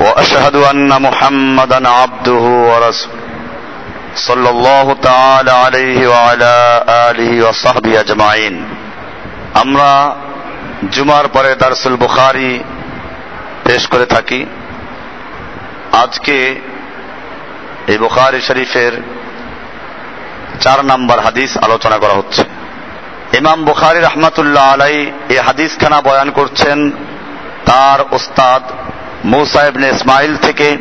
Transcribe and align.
واشهد 0.00 0.56
ان 0.56 1.02
محمدا 1.02 1.88
عبده 1.90 2.44
ورسوله 2.70 3.22
صلى 4.16 4.48
الله 4.50 4.86
تعالى 5.02 5.50
عليه 5.64 5.98
وعلى 6.08 6.54
اله 7.08 7.32
وصحبه 7.48 7.92
اجمعين 8.00 8.54
আমরা 9.62 9.90
জুমার 10.94 11.26
পরে 11.34 11.50
দারসুল 11.62 11.94
বুখারি 12.04 12.50
পেশ 13.66 13.82
করে 13.92 14.06
থাকি 14.14 14.40
আজকে 16.02 16.36
এই 17.92 17.98
বুখারি 17.98 18.40
শরীফের 18.48 18.92
চার 20.60 20.78
নাম্বার 20.90 21.18
হাদিস 21.26 21.50
আলোচনা 21.66 21.96
করা 22.02 22.14
হচ্ছে 22.20 22.42
ইমাম 23.40 23.58
বুখারি 23.64 23.98
রহমাতুল্লাহ 24.00 24.66
আলাই 24.74 24.96
এই 25.32 25.40
হাদিস 25.46 25.72
খানা 25.80 25.98
বয়ান 26.08 26.28
করছেন 26.38 26.78
তার 27.66 27.98
ওস্তাদ 28.16 28.62
মৌসা 29.25 29.67
ইবনে 29.67 29.89
ইসমাইল 29.89 30.37
থেকে, 30.37 30.77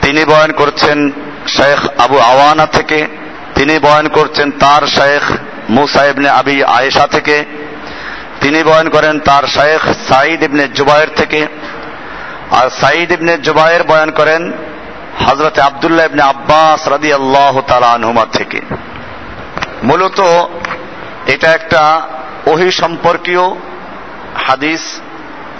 তিনি 0.00 0.24
বয়ান 0.24 0.52
করছেন 0.52 1.12
শেখ 1.46 2.00
আবু 2.00 2.18
আওয়ানা 2.18 2.66
থেকে, 2.66 3.06
তিনি 3.54 3.78
বয়ান 3.78 4.08
করছেন 4.08 4.50
তার 4.50 4.86
শেখ 4.86 5.22
মুসা 5.70 6.06
ইবনে 6.06 6.28
আবি 6.28 6.64
আয়েশা 6.64 7.06
থেকে, 7.06 7.44
তিনি 8.40 8.62
বয়ান 8.62 8.88
করেন 8.88 9.20
তার 9.20 9.46
শেখ 9.46 9.80
সাইদ 10.08 10.42
ইবনে 10.42 10.68
জুবায়ের 10.68 11.08
থেকে, 11.16 11.46
আর 12.50 12.70
সাইদ 12.80 13.12
ইবনে 13.12 13.38
জুবায়ের 13.38 13.82
বয়ান 13.82 14.10
করেন 14.10 14.52
হজরত 15.26 15.58
আবদুল্লাহ 15.58 16.06
ইবনে 16.06 16.22
আব্বাস 16.22 16.88
রাদি 16.88 17.12
আল্লাহ 17.12 17.60
আনহুমা 17.94 18.26
থেকে। 18.32 18.60
মূলত 19.82 20.20
এটা 21.26 21.52
একটা 21.52 22.02
ওহি 22.46 22.70
সম্পর্কীয় 22.70 23.54
হাদিস 24.34 25.00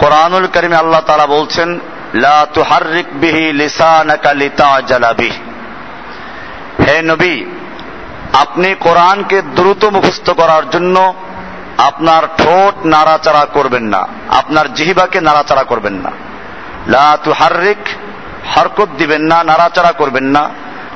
কোরআনুল 0.03 0.45
করিমে 0.45 0.75
আল্লাহ 0.75 1.01
তালা 1.07 1.27
বলছেন 1.27 1.69
বিহি 3.21 3.45
হে 6.85 6.97
নবী, 7.01 7.35
আপনি 8.33 8.69
কোরআনকে 8.79 9.37
দ্রুত 9.57 9.83
মুখস্থ 9.85 10.27
করার 10.29 10.63
জন্য 10.69 10.95
আপনার 11.89 12.23
ঠোঁট 12.37 12.75
নাড়াচাড়া 12.85 13.43
করবেন 13.53 13.85
না, 13.93 14.01
আপনার 14.39 14.65
জিহিবাকে 14.73 15.19
নাড়াচাড়া 15.21 15.63
করবেন 15.63 15.95
না। 16.05 16.11
লা 16.87 17.07
তুহারিক 17.23 17.83
হরকত 18.51 18.89
দিবেন 18.97 19.23
না, 19.31 19.37
নাড়াচাড়া 19.43 19.91
করবেন 19.91 20.27
না। 20.35 20.43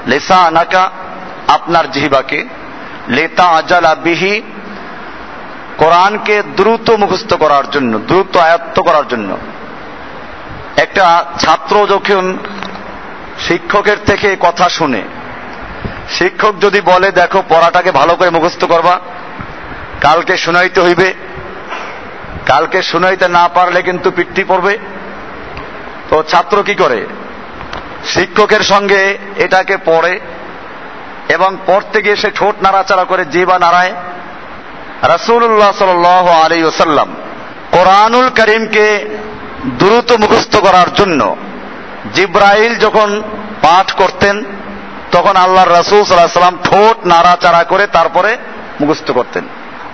লেসা 0.07 0.37
আনাকা 0.49 0.83
আপনার 1.47 1.85
জিহিবাকে। 1.91 2.39
লেতা 3.07 3.45
আজালা 3.57 3.91
বিহি 4.05 4.33
কোরআনকে 5.77 6.43
দ্রুত 6.57 6.89
মুখস্থ 6.89 7.33
করার 7.33 7.69
জন্য, 7.71 7.99
দ্রুত 8.07 8.37
আয়ত্ত 8.37 8.81
করার 8.81 9.07
জন্য। 9.07 9.37
একটা 10.77 11.25
ছাত্র 11.39 11.87
যখন 11.87 12.37
শিক্ষকের 13.47 13.97
থেকে 14.05 14.37
কথা 14.39 14.69
শুনে, 14.69 15.01
শিক্ষক 16.09 16.53
যদি 16.61 16.81
বলে, 16.81 17.11
দেখো, 17.11 17.43
পড়াটাকে 17.49 17.91
ভালো 17.91 18.15
করে 18.15 18.29
মুখস্থ 18.29 18.65
করবা, 18.65 18.99
কালকে 20.01 20.37
শুনাইতে 20.37 20.81
হইবে, 20.81 21.13
কালকে 22.45 22.81
শুনাইতে 22.81 23.27
না 23.27 23.47
পারলে 23.47 23.81
কিন্তু 23.81 24.11
পিঠটি 24.11 24.43
পড়বে। 24.43 24.77
তো 26.09 26.23
ছাত্র 26.23 26.63
কি 26.63 26.75
করে? 26.75 27.07
শিক্ষকের 28.05 28.59
সঙ্গে 28.59 29.17
এটাকে 29.35 29.77
পড়ে 29.85 30.19
এবং 31.29 31.57
পড়তে 31.65 32.01
গিয়ে 32.01 32.15
সে 32.15 32.31
ঠোঁট 32.35 32.55
নাড়াচাড়া 32.61 33.03
করে 33.03 33.25
জিবা 33.25 33.59
নাড়ায় 33.59 33.93
রাসুল্লাহ 35.12 35.70
সাল 35.74 36.06
আলী 36.38 36.58
ওসাল্লাম 36.64 37.08
কোরআনুল 37.72 38.26
করিমকে 38.38 38.86
দ্রুত 39.80 40.08
মুখস্থ 40.22 40.54
করার 40.56 40.88
জন্য 40.94 41.20
জিব্রাইল 42.14 42.72
যখন 42.78 43.08
পাঠ 43.62 43.88
করতেন 43.92 44.36
তখন 45.12 45.34
আল্লাহ 45.36 45.64
রসুল 45.64 46.00
সাল্লাহ 46.02 46.40
সাল্লাম 46.40 46.58
ঠোঁট 46.64 46.96
নাড়াচাড়া 47.04 47.62
করে 47.64 47.84
তারপরে 47.88 48.30
মুখস্থ 48.80 49.08
করতেন 49.10 49.44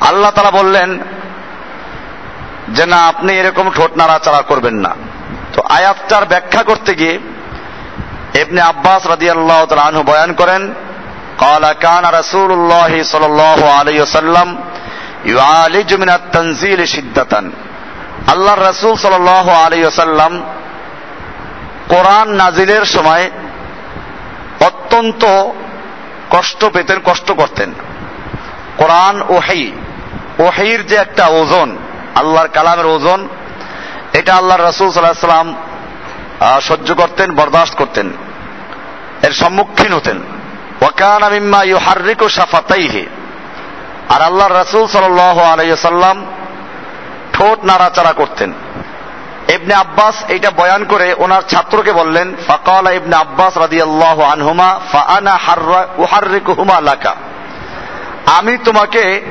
আল্লাহ 0.01 0.31
তারা 0.31 0.51
বললেন 0.51 0.91
যে 2.69 2.85
না 2.87 2.99
আপনি 3.09 3.31
এরকম 3.33 3.67
ঠোঁট 3.77 3.93
নাড়াচাড়া 3.97 4.43
করবেন 4.43 4.77
না 4.85 4.93
তো 5.55 5.61
আয়াতটার 5.71 6.25
ব্যাখ্যা 6.25 6.63
করতে 6.63 6.93
গিয়ে 6.95 7.15
এমনি 8.35 8.61
আব্বাস 8.73 9.03
রাদি 9.05 9.27
আল্লাহ 9.31 9.59
আনহু 9.89 10.03
বয়ান 10.03 10.33
করেন 10.41 10.63
قال 11.39 11.65
كان 11.75 12.05
رسول 12.11 12.51
الله 12.53 12.93
صلى 13.03 13.27
الله 13.27 13.61
عليه 13.71 13.99
وسلم 14.03 14.49
আল্লাহ 18.28 18.56
রাসুল 18.56 18.96
সাল 18.96 19.28
আলিয়াল্লাম 19.28 20.44
কোরআন 21.90 22.30
নাজিলের 22.30 22.86
সময় 22.86 23.32
অত্যন্ত 24.60 25.26
কষ্ট 26.30 26.66
পেতেন, 26.66 27.00
কষ্ট 27.06 27.32
করতেন। 27.32 27.74
কোরআন 28.78 29.22
ওহাই 29.22 29.72
ওহাইর 30.40 30.86
যে 30.86 30.96
একটা 30.96 31.28
ওজন, 31.28 31.78
আল্লাহর 32.16 32.48
কালামের 32.48 32.86
ওজন, 32.86 33.28
এটা 34.14 34.36
আল্লাহ 34.36 34.58
রসুল 34.58 34.92
সাল্লাহ 34.92 35.28
সাল্লাম 35.28 35.56
সহ্য 36.62 36.94
করতেন, 36.94 37.36
বরদাস্ত 37.36 37.76
করতেন, 37.76 38.12
এর 39.22 39.32
সম্মুখীন 39.32 39.94
হতেন। 39.94 40.18
ওয়াকান 40.82 41.24
ও 42.22 42.30
সাফাতাই 42.30 42.88
হে 42.88 43.06
আর 44.14 44.22
আল্লাহ 44.22 44.48
রাসূল 44.48 44.88
সাল্লাল্লাহু 44.88 45.42
আলাইহি 45.42 45.76
সাল্লাম 45.76 46.26
ঠোঁট 47.34 47.64
নাড়াচাড়া 47.64 48.14
করতেন। 48.14 48.54
ইবনে 49.56 49.74
আব্বাস 49.74 50.16
এটা 50.28 50.50
বয়ান 50.52 50.86
করে 50.86 51.16
ওনার 51.18 51.42
ছাত্রকে 51.42 51.92
বললেন, 51.94 52.36
ফাকালা 52.48 52.92
ইবনে 52.92 53.16
আব্বাস 53.16 53.58
রাদিয়াল্লাহু 53.58 54.22
আনহুমা, 54.24 54.80
ফাআনা 54.92 55.34
হাররা 55.46 55.88
উহাররিকুহুমা 55.98 56.80
লাকা। 56.80 57.16
আমি 58.38 58.58
তোমাকে 58.58 59.22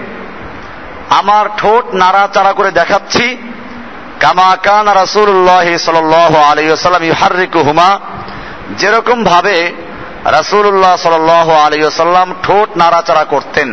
আমার 1.11 1.47
ঠোঁট 1.57 1.85
নাড়াচাড়া 1.95 2.53
করে 2.53 2.71
দেখাচ্ছি, 2.71 3.39
কামা 4.21 4.57
কান 4.63 4.89
রাসূলুল্লাহ 4.89 5.77
সাল্লাল্লাহু 5.79 6.37
আলাইহি 6.51 6.69
ওয়াসাল্লাম 6.69 7.03
ইউহাররিকুহুমা। 7.03 7.99
যেরকম 8.79 9.25
ভাবে 9.25 9.73
রাসূলুল্লাহ 10.25 10.97
সাল্লাল্লাহু 10.97 11.53
আলাইহি 11.53 11.85
ওয়াসাল্লাম 11.85 12.35
ঠোঁট 12.43 12.69
নাড়াচাড়া 12.77 13.25
করতেন। 13.25 13.69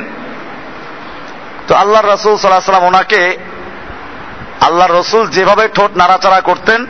তো 1.69 1.75
আল্লাহ 1.75 2.01
রসুল 2.01 2.37
সাল্লাহ 2.37 2.71
সাল্লাম 2.71 2.87
ওনাকে 2.87 3.37
আল্লাহ 4.61 4.87
রসুল 4.87 5.27
যেভাবে 5.27 5.67
ঠোঁট 5.67 5.91
নাড়াচাড়া 5.97 6.41
করতেন 6.41 6.85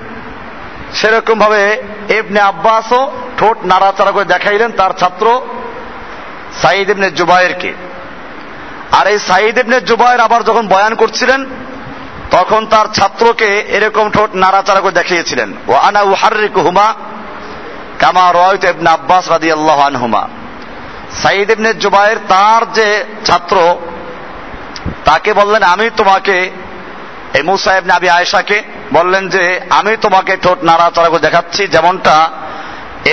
সেরকম 0.94 1.40
ভাবে 1.40 1.82
এবনে 2.08 2.40
আব্বাসও 2.40 3.12
ঠোঁট 3.38 3.58
নাড়াচাড়া 3.66 4.12
করে 4.12 4.26
দেখাইলেন 4.26 4.72
তার 4.72 4.92
ছাত্র 5.00 5.42
সাইদ 6.62 6.90
ইবনে 6.90 7.12
জুবায়েরকে 7.12 7.74
আর 8.92 9.08
এই 9.08 9.20
সাইদ 9.20 9.58
ইবনে 9.58 9.82
জুবায়ের 9.82 10.22
আবার 10.22 10.44
যখন 10.44 10.68
বয়ান 10.68 10.94
করছিলেন, 10.96 11.46
তখন 12.32 12.66
তার 12.66 12.88
ছাত্রকে 12.94 13.50
এরকম 13.70 14.10
ঠোঁট 14.10 14.32
নাড়াচাড়া 14.36 14.82
করে 14.82 14.92
দেখিয়েছিলেন। 14.92 15.54
ও 15.68 15.74
আনা 15.74 16.02
উহারিক 16.02 16.58
হুমা 16.58 16.94
কামা 18.00 18.26
রয়ত 18.32 18.64
ইবনে 18.64 18.90
আব্বাস 18.90 19.32
রাদি 19.32 19.52
আল্লাহ 19.52 19.80
আনহুমা। 19.80 20.28
সাইদ 21.24 21.50
ইবনে 21.50 21.74
জুবায়ের 21.74 22.18
তার 22.28 22.72
যে 22.74 23.04
ছাত্র 23.26 23.58
তাকে 25.10 25.32
বললেন, 25.34 25.64
আমি 25.74 25.88
তোমাকে 26.00 26.36
এমু 27.40 27.54
সাহেব 27.64 27.86
নাবি 27.86 28.10
আয়েশাকে 28.10 28.58
বললেন 28.94 29.24
যে, 29.30 29.44
আমি 29.70 29.94
তোমাকে 30.02 30.34
ঠোঁট 30.44 30.60
নাড়াচড়া 30.64 31.10
করে 31.10 31.26
দেখাচ্ছি, 31.28 31.62
যেমনটা 31.68 32.16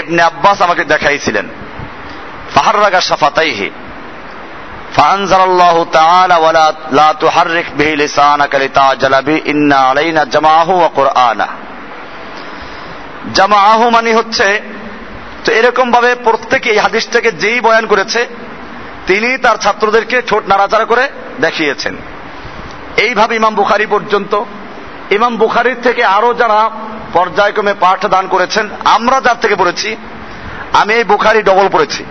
ইবনে 0.00 0.22
আব্বাস 0.22 0.58
আমাকে 0.62 0.84
দেখাইছিলেন। 0.84 1.46
ফাহাররাগা 2.54 3.00
সাফাতাইহি 3.00 3.68
ফাহানজারাল্লাহু 4.96 5.80
তাআলা 5.96 6.36
ওয়ালা 6.38 6.66
লা 6.92 7.08
তুহাররিক 7.22 7.68
বিহি 7.78 7.94
লিসানাকা 8.02 8.56
লিতাজালা 8.58 9.20
বি 9.22 9.36
ইন্না 9.52 9.78
আলাইনা 9.90 10.22
জামাআহু 10.34 10.72
ওয়া 10.80 10.90
কুরআনা 10.98 11.48
জামাহু 13.34 13.84
মানে 13.90 14.10
হচ্ছে, 14.14 14.48
তো 15.44 15.48
এরকম 15.58 15.86
ভাবে 15.94 16.10
প্রত্যেকে 16.26 16.68
এই 16.74 16.78
হাদিসটাকে 16.84 17.30
যেই 17.42 17.58
বয়ান 17.60 17.84
করেছে 17.92 18.20
তিনি 19.06 19.38
তার 19.38 19.56
ছাত্রদেরকে 19.56 20.22
ঠোঁট 20.22 20.48
নাড়াচাড়া 20.48 20.84
করে 20.84 21.08
দেখিয়েছেন। 21.40 21.96
এইভাবে 22.96 23.36
ইমাম 23.36 23.54
বুখারি 23.54 23.86
পর্যন্ত, 23.86 24.44
ইমাম 25.10 25.36
বুখারির 25.36 25.76
থেকে 25.82 26.04
আরও 26.04 26.34
যারা 26.34 26.70
পর্যায়ক্রমে 27.12 27.74
পাঠ 27.80 28.06
দান 28.06 28.28
করেছেন, 28.28 28.68
আমরা 28.84 29.20
যার 29.20 29.36
থেকে 29.40 29.56
পড়েছি, 29.56 29.96
আমি 30.72 30.94
এই 30.94 31.04
বুখারি 31.04 31.42
ডবল 31.42 31.68
পড়েছি। 31.68 32.04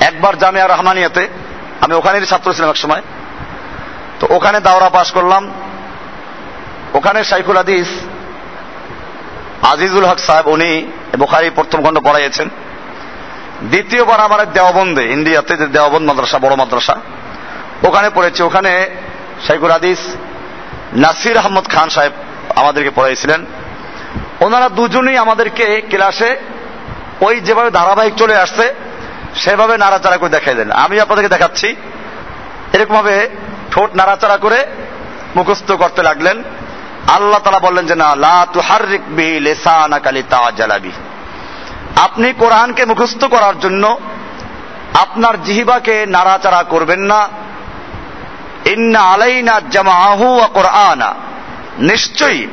একবার 0.00 0.38
জামিয়া 0.38 0.66
রহমানিয়াতে, 0.66 1.28
আমি 1.80 1.94
ওখানেরই 1.94 2.26
ছাত্র 2.26 2.54
ছিলাম 2.54 2.70
এক 2.70 2.76
সময়, 2.76 3.02
তো 4.20 4.26
ওখানে 4.30 4.60
দাওরা 4.60 4.88
পাশ 4.88 5.12
করলাম। 5.12 5.50
ওখানে 6.94 7.24
শাইখুল 7.24 7.56
হাদিস, 7.56 7.88
আজিজুল 9.62 10.04
হক 10.04 10.18
সাহেব 10.18 10.46
উনি 10.46 10.92
বুখারি 11.18 11.50
প্রথম 11.50 11.82
খণ্ড 11.82 11.98
পড়াইয়েছেন। 11.98 12.48
দ্বিতীয়বার 13.70 14.20
আমার 14.20 14.40
এক 14.40 14.52
দেওবন্দে, 14.52 15.04
ইন্ডিয়াতে 15.06 15.56
যে 15.56 15.66
দেওবন্দ 15.66 16.10
মাদ্রাসা, 16.10 16.38
বড় 16.38 16.54
মাদ্রাসা, 16.54 16.96
ওখানে 17.82 18.10
পড়েছি। 18.14 18.42
ওখানে 18.42 18.90
শাইখুল 19.46 19.70
হাদিস, 19.70 19.98
নাসির 20.92 21.38
আহমদ 21.38 21.64
খান 21.68 21.88
সাহেব 21.88 22.12
আমাদেরকে 22.56 22.90
পড়াইছিলেন। 22.90 23.46
ওনারা 24.40 24.68
দুজনেই 24.68 25.16
আমাদেরকে 25.16 25.82
ক্লাসে 25.90 26.36
ওই 27.20 27.40
যেভাবে 27.40 27.70
ধারাবাহিক 27.70 28.14
চলে 28.14 28.36
আসছে, 28.36 28.74
সেভাবে 29.34 29.78
নাড়াচাড়া 29.78 30.16
করে 30.16 30.28
দেখাই 30.28 30.54
দেন। 30.54 30.70
আমি 30.70 31.00
আপনাদেরকে 31.00 31.28
দেখাচ্ছি। 31.28 31.76
এরকম 32.72 32.94
ভাবে 32.94 33.28
ঠোঁট 33.70 33.96
নাড়াচাড়া 33.96 34.36
করে 34.36 34.66
মুখস্থ 35.36 35.72
করতে 35.72 36.02
লাগলেন। 36.02 36.42
আল্লাহ 37.08 37.38
তালা 37.38 37.58
বললেন 37.58 37.86
যে, 37.86 37.94
না, 37.94 38.16
লা 38.16 38.46
তুহারিক 38.52 39.02
বিহি 39.08 39.40
লেসানা 39.40 39.98
কালি 39.98 40.22
তাওয়াজ্জালাবি 40.30 40.92
আপনি 41.96 42.32
কোরআনকে 42.32 42.84
মুখস্থ 42.84 43.24
করার 43.24 43.60
জন্য 43.60 43.98
আপনার 44.94 45.42
জিহিবাকে 45.42 46.06
নাড়াচাড়া 46.06 46.62
করবেন 46.62 47.00
না। 47.00 47.28
ইন্না 48.64 49.00
আলাইনা 49.00 49.60
জামাহু 49.70 50.46
কোরআনা। 50.54 51.14
নিশ্চয়ই 51.78 52.46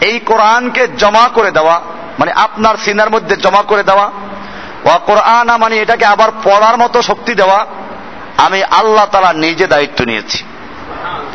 এই 0.00 0.18
কোরআনকে 0.18 0.88
জমা 0.88 1.28
করে 1.34 1.50
দেওয়া 1.50 1.80
মানে 2.18 2.32
আপনার 2.32 2.76
সিনার 2.76 3.10
মধ্যে 3.10 3.36
জমা 3.36 3.62
করে 3.62 3.82
দেওয়া, 3.82 4.10
ওয়া 4.84 4.98
কোরআনা 4.98 5.56
মানে 5.56 5.76
এটাকে 5.76 6.04
আবার 6.04 6.30
পড়ার 6.44 6.78
মতো 6.78 7.02
শক্তি 7.02 7.34
দেওয়া, 7.34 7.66
আমি 8.36 8.64
আল্লাহ 8.64 9.06
তালা 9.06 9.32
নিজে 9.32 9.66
দায়িত্ব 9.66 10.04
নিয়েছি। 10.04 10.44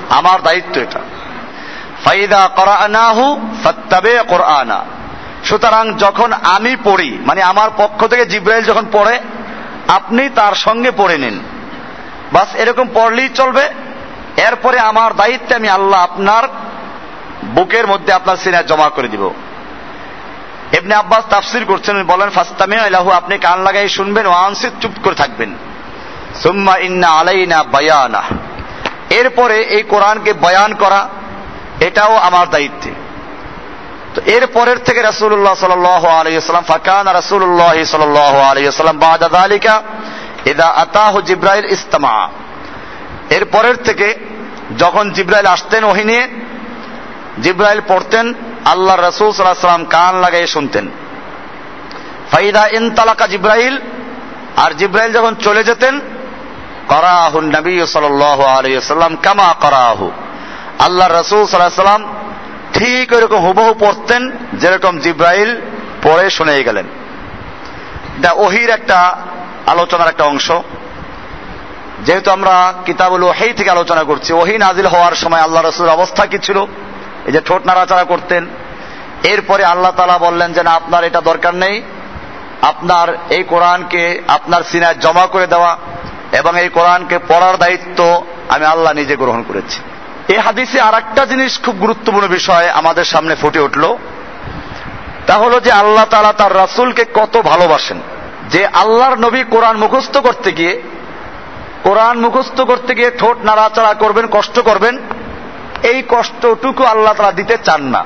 আমার 0.10 0.42
দায়িত্ব 0.42 0.81
এটা। 0.81 1.00
ফাইদা 2.06 2.50
করানাহু 2.56 3.50
ফাত্তাবে 3.63 4.19
কোরআনা। 4.28 4.86
সুতরাং 5.44 5.97
যখন 5.97 6.33
আমি 6.33 6.75
পড়ি 6.83 7.18
মানে 7.25 7.41
আমার 7.41 7.69
পক্ষ 7.77 8.07
থেকে 8.07 8.25
জিব্রাইল 8.25 8.63
যখন 8.65 8.86
পড়ে, 8.91 9.19
আপনি 9.88 10.30
তার 10.30 10.56
সঙ্গে 10.56 10.91
পড়ে 10.91 11.18
নিন। 11.18 11.39
বাস 12.33 12.56
এরকম 12.56 12.88
পড়লেই 12.94 13.30
চলবে। 13.30 13.69
এরপরে 14.38 14.80
আমার 14.80 15.15
দায়িত্বে 15.15 15.56
আমি 15.56 15.69
আল্লাহ 15.69 16.03
আপনার 16.03 16.47
বুকের 17.45 17.88
মধ্যে 17.88 18.13
আপনার 18.13 18.38
সিনায় 18.38 18.63
জমা 18.63 18.89
করে 18.89 19.07
দিব। 19.07 19.30
এমনি 20.77 20.94
আব্বাস 20.94 21.24
তাফসির 21.30 21.65
করছেন 21.65 22.03
বলেন 22.03 22.30
ফাস্তামে 22.30 22.77
আলাহু 22.77 23.09
আপনি 23.12 23.38
কান 23.38 23.59
লাগাই 23.63 23.89
শুনবেন 23.89 24.25
ও 24.25 24.31
আনসিদ 24.31 24.74
চুপ 24.81 24.91
করে 25.03 25.15
থাকবেন। 25.15 25.56
সুম্মা 26.44 26.77
ইন্না 26.77 27.07
আলাইনা 27.07 27.63
বায়ানা 27.63 28.21
এরপরে 29.09 29.62
এই 29.62 29.83
কোরআনকে 29.83 30.33
বয়ান 30.33 30.74
করা, 30.74 31.09
এটাও 31.80 32.15
আমার 32.15 32.50
দায়িত্বে। 32.50 32.91
তো 34.15 34.21
এর 34.25 34.47
পরের 34.47 34.77
থেকে 34.77 35.01
রাসূলুল্লাহ 35.01 35.53
সাল্লাল্লাহু 35.53 36.07
আলাইহি 36.07 36.39
ফাকান 36.67 37.07
রাসূলুল্লাহ 37.07 37.83
সাল্লাল্লাহু 37.83 38.38
আলাইহি 38.38 38.67
ওয়াসাল্লাম 38.67 38.97
বাদা 38.97 39.29
যালিকা 39.29 39.83
ইদা 40.45 40.67
আতাহু 40.67 41.21
জিব্রাইল 41.21 41.65
ইস্তামা। 41.65 42.29
এর 43.29 43.45
পরের 43.45 43.75
থেকে 43.75 44.15
যখন 44.77 45.11
জিব্রাইল 45.11 45.45
আসতেন 45.45 45.83
ওহি 45.83 46.03
নিয়ে, 46.03 46.27
জিব্রাইল 47.44 47.81
পড়তেন 47.88 48.33
আল্লাহ 48.65 48.95
রসুল 48.95 49.31
সাল্লাহ 49.31 49.67
সাল্লাম 49.67 49.85
কান 49.85 50.15
লাগাই 50.15 50.47
শুনতেন। 50.47 50.89
ফাইদা 52.31 52.67
ইন 52.67 52.91
তালাকা 52.91 53.27
জিব্রাইল, 53.27 53.75
আর 54.57 54.71
জিব্রাইল 54.73 55.12
যখন 55.13 55.35
চলে 55.35 55.63
যেতেন, 55.63 56.00
করাহুন 56.88 57.45
নবী 57.55 57.85
সাল্লাহ 57.85 58.39
আলিয়াল্লাম 58.57 59.15
কামা 59.15 59.50
করাহু। 59.62 60.12
আল্লাহ 60.79 61.07
রসুল 61.07 61.45
সাল্লাহ 61.45 62.19
ঠিক 62.74 63.13
ওইরকম 63.13 63.38
হুবহু 63.38 63.74
পড়তেন 63.74 64.31
যেরকম 64.54 65.00
জিব্রাইল 65.00 65.62
পড়ে 66.04 66.30
শুনে 66.30 66.63
গেলেন। 66.63 66.86
এটা 68.19 68.31
ওহির 68.31 68.69
একটা 68.69 69.18
আলোচনার 69.68 70.07
একটা 70.07 70.24
অংশ। 70.24 70.51
যেহেতু 72.06 72.31
আমরা 72.31 72.74
কিতাবুল 72.86 73.24
ওহি 73.24 73.54
থেকে 73.54 73.69
আলোচনা 73.69 74.04
করছি, 74.04 74.33
ওহি 74.33 74.57
নাজিল 74.57 74.86
হওয়ার 74.86 75.16
সময় 75.16 75.42
আল্লাহ 75.42 75.63
রসুলের 75.63 75.92
অবস্থা 75.92 76.25
কি 76.25 76.39
ছিল? 76.39 76.66
এই 77.25 77.31
যে 77.31 77.42
ঠোঁট 77.45 77.66
নাড়াচাড়া 77.66 78.04
করতেন। 78.04 78.48
এরপরে 79.24 79.63
আল্লাহ 79.63 79.92
তালা 79.92 80.18
বললেন 80.18 80.54
যে, 80.54 80.63
না, 80.63 80.72
আপনার 80.72 81.04
এটা 81.04 81.22
দরকার 81.22 81.56
নেই। 81.56 81.81
আপনার 82.62 83.18
এই 83.30 83.44
কোরআনকে 83.44 84.22
আপনার 84.27 84.63
সিনায় 84.63 84.95
জমা 84.95 85.27
করে 85.27 85.48
দেওয়া 85.48 85.77
এবং 86.31 86.62
এই 86.62 86.69
কোরআনকে 86.69 87.18
পড়ার 87.18 87.57
দায়িত্ব 87.57 88.24
আমি 88.50 88.65
আল্লাহ 88.65 88.94
নিজে 88.94 89.15
গ্রহণ 89.15 89.44
করেছি। 89.44 89.80
এই 90.29 90.37
হাদিসে 90.37 90.79
আর 90.79 90.93
একটা 90.93 91.25
জিনিস 91.25 91.59
খুব 91.65 91.75
গুরুত্বপূর্ণ 91.75 92.27
বিষয় 92.27 92.67
আমাদের 92.69 93.05
সামনে 93.05 93.35
ফুটে 93.35 93.59
উঠল। 93.59 93.97
তা 95.27 95.35
হলো 95.35 95.59
যে 95.59 95.71
আল্লাহ 95.71 96.05
তালা 96.05 96.33
তার 96.33 96.55
রাসুলকে 96.55 97.05
কত 97.13 97.41
ভালোবাসেন। 97.41 98.01
যে 98.49 98.65
আল্লাহর 98.65 99.19
নবী 99.19 99.43
কোরআন 99.43 99.77
মুখস্থ 99.77 100.17
করতে 100.17 100.51
গিয়ে, 100.51 100.81
কোরআন 101.83 102.19
মুখস্থ 102.19 102.61
করতে 102.61 102.95
গিয়ে 102.95 103.11
ঠোঁট 103.17 103.37
নাড়াচাড়া 103.43 103.93
করবেন, 103.93 104.27
কষ্ট 104.31 104.59
করবেন, 104.59 104.97
এই 105.83 106.03
কষ্টটুকু 106.09 106.83
আল্লাহ 106.83 107.13
তারা 107.13 107.31
দিতে 107.31 107.57
চান 107.63 107.81
না। 107.83 108.05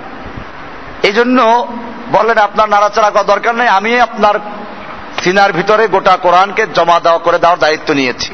এই 1.04 1.14
জন্য 1.14 1.68
বললেন, 2.12 2.38
আপনার 2.38 2.70
নাড়াচাড়া 2.70 3.10
করার 3.10 3.26
দরকার 3.26 3.56
নেই, 3.56 3.68
আমি 3.68 4.00
আপনার 4.00 4.36
সিনার 5.24 5.54
ভিতরে 5.54 5.88
গোটা 5.88 6.18
কোরআনকে 6.18 6.66
জমা 6.76 7.00
দেওয়া 7.00 7.20
করে 7.20 7.38
দেওয়ার 7.38 7.60
দায়িত্ব 7.60 7.94
নিয়েছি। 7.94 8.34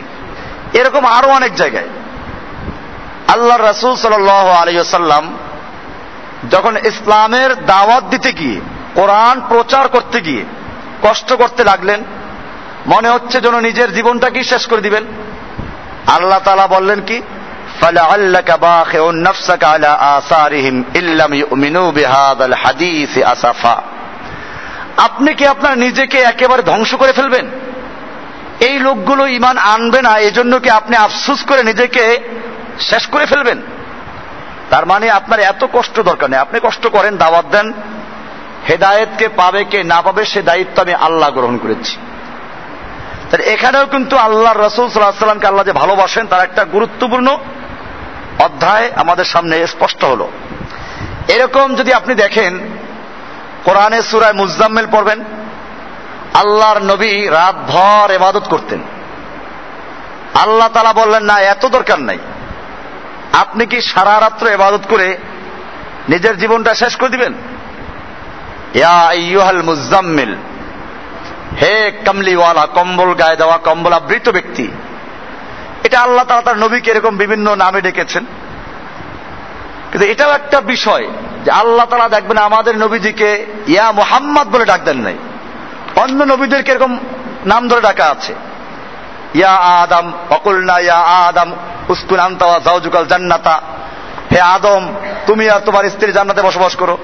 এরকম 0.73 1.05
আরও 1.05 1.29
অনেক 1.29 1.55
জায়গায়। 1.55 1.87
আল্লাহ 3.33 3.57
রাসুল 3.57 3.93
সাল 3.95 4.29
আলিয়াল্লাম 4.63 5.25
যখন 6.51 6.73
ইসলামের 6.77 7.51
দাওয়াত 7.65 8.03
দিতে 8.03 8.31
গিয়ে, 8.31 8.59
কোরআন 8.95 9.41
প্রচার 9.49 9.87
করতে 9.87 10.17
গিয়ে 10.21 10.43
কষ্ট 11.01 11.29
করতে 11.33 11.61
লাগলেন, 11.63 11.99
মনে 12.87 13.09
হচ্ছে 13.09 13.37
যেন 13.41 13.55
নিজের 13.59 13.89
জীবনটাকেই 13.93 14.43
শেষ 14.43 14.63
করে 14.67 14.81
দিবেন। 14.81 15.03
আল্লাহ 16.07 16.39
তালা 16.43 16.67
বললেন 16.67 17.01
কি? 17.01 17.21
আপনি 25.07 25.33
কি 25.33 25.45
আপনার 25.47 25.77
নিজেকে 25.77 26.17
একেবারে 26.31 26.61
ধ্বংস 26.63 26.91
করে 26.95 27.11
ফেলবেন? 27.11 27.45
এই 28.59 28.75
লোকগুলো 28.79 29.23
ইমান 29.27 29.57
আনবে 29.73 29.99
না, 30.01 30.13
এজন্য 30.29 30.53
কি 30.59 30.69
আপনি 30.69 30.95
আফসুস 30.95 31.39
করে 31.49 31.61
নিজেকে 31.63 32.03
শেষ 32.79 33.07
করে 33.07 33.25
ফেলবেন। 33.25 33.61
তার 34.69 34.85
মানে 34.85 35.09
আপনার 35.09 35.39
এত 35.39 35.65
কষ্ট 35.73 35.99
দরকার 35.99 36.29
নেই। 36.29 36.39
আপনি 36.39 36.59
কষ্ট 36.63 36.87
করেন, 36.87 37.17
দাওয়াত 37.17 37.45
দেন। 37.51 37.73
হেদায়েতকে 38.69 39.27
পাবে 39.27 39.63
কে 39.63 39.83
না 39.83 40.01
পাবে, 40.01 40.25
সে 40.25 40.41
দায়িত্ব 40.41 40.81
আমি 40.81 40.93
আল্লাহ 40.93 41.31
গ্রহণ 41.31 41.57
করেছি। 41.57 41.97
তাহলে 43.31 43.45
এখানেও 43.45 43.85
কিন্তু 43.85 44.17
আল্লাহ 44.17 44.53
রসুল 44.53 44.89
সাল্লাহ 44.89 45.11
সাল্লামকে 45.11 45.47
আল্লাহ 45.47 45.65
যে 45.65 45.71
ভালোবাসেন, 45.71 46.27
তার 46.27 46.41
একটা 46.41 46.65
গুরুত্বপূর্ণ 46.65 47.37
অধ্যায় 48.39 48.91
আমাদের 48.95 49.25
সামনে 49.25 49.67
স্পষ্ট 49.67 50.03
হলো। 50.03 50.31
এরকম 51.27 51.75
যদি 51.75 51.93
আপনি 51.93 52.15
দেখেন 52.15 52.59
কোরআনের 53.63 54.01
সুরায় 54.01 54.33
মুজাম্মেল 54.33 54.87
পড়বেন, 54.91 55.23
আল্লাহর 56.33 56.79
নবী 56.79 57.27
রাত 57.29 57.55
ভর 57.67 58.11
এবাদত 58.11 58.43
করতেন। 58.49 58.79
আল্লাহ 60.33 60.67
তালা 60.67 60.93
বললেন, 60.93 61.23
না, 61.23 61.39
এত 61.39 61.65
দরকার 61.65 61.99
নাই। 61.99 62.17
আপনি 63.33 63.65
কি 63.65 63.81
সারা 63.81 64.19
রাত্র 64.19 64.47
এবাদত 64.47 64.81
করে 64.89 65.17
নিজের 66.09 66.37
জীবনটা 66.37 66.73
শেষ 66.73 66.95
করে 66.95 67.09
দিবেন? 67.09 67.33
মুজাম্মিল, 69.61 70.35
হে 71.61 71.91
কামলিওয়ালা, 72.05 72.65
কম্বল 72.65 73.13
গায়ে 73.13 73.35
দেওয়া 73.35 73.57
কম্বল 73.57 73.93
আবৃত 73.93 74.29
ব্যক্তি, 74.29 74.67
এটা 75.83 75.99
আল্লাহ 75.99 76.25
তালা 76.25 76.41
তার 76.41 76.57
নবীকে 76.57 76.91
এরকম 76.91 77.17
বিভিন্ন 77.17 77.55
নামে 77.55 77.81
ডেকেছেন। 77.81 78.25
কিন্তু 79.91 80.07
এটাও 80.07 80.31
একটা 80.31 80.61
বিষয় 80.61 81.07
যে 81.45 81.51
আল্লাহ 81.51 81.85
তালা 81.85 82.09
দেখবেন 82.09 82.37
আমাদের 82.37 82.77
নবীজিকে 82.77 83.45
ইয়া 83.67 83.91
মোহাম্মদ 83.91 84.47
বলে 84.47 84.65
ডাক 84.65 84.81
দেন 84.81 84.97
নাই। 84.97 85.17
অন্য 85.95 86.23
নবীদেরকে 86.23 86.71
এরকম 86.71 86.99
নাম 87.45 87.67
ধরে 87.67 87.81
ডাকা 87.81 88.05
আছে। 88.05 88.35
ইয়া 89.33 89.55
আদম, 89.55 90.11
অকুলনা 90.29 90.79
ইয়া 90.79 90.95
আদম 90.95 91.51
উস্কুন 91.89 92.19
আন্তাওয়া 92.19 92.59
জাউজুকাল 92.59 93.05
জান্নাতা। 93.05 93.61
হে 94.31 94.41
আদম, 94.41 94.93
তুমি 95.27 95.49
আর 95.49 95.59
তোমার 95.59 95.89
স্ত্রী 95.89 96.11
জান্নাতে 96.11 96.41
বসবাস 96.41 96.75
করো। 96.75 96.97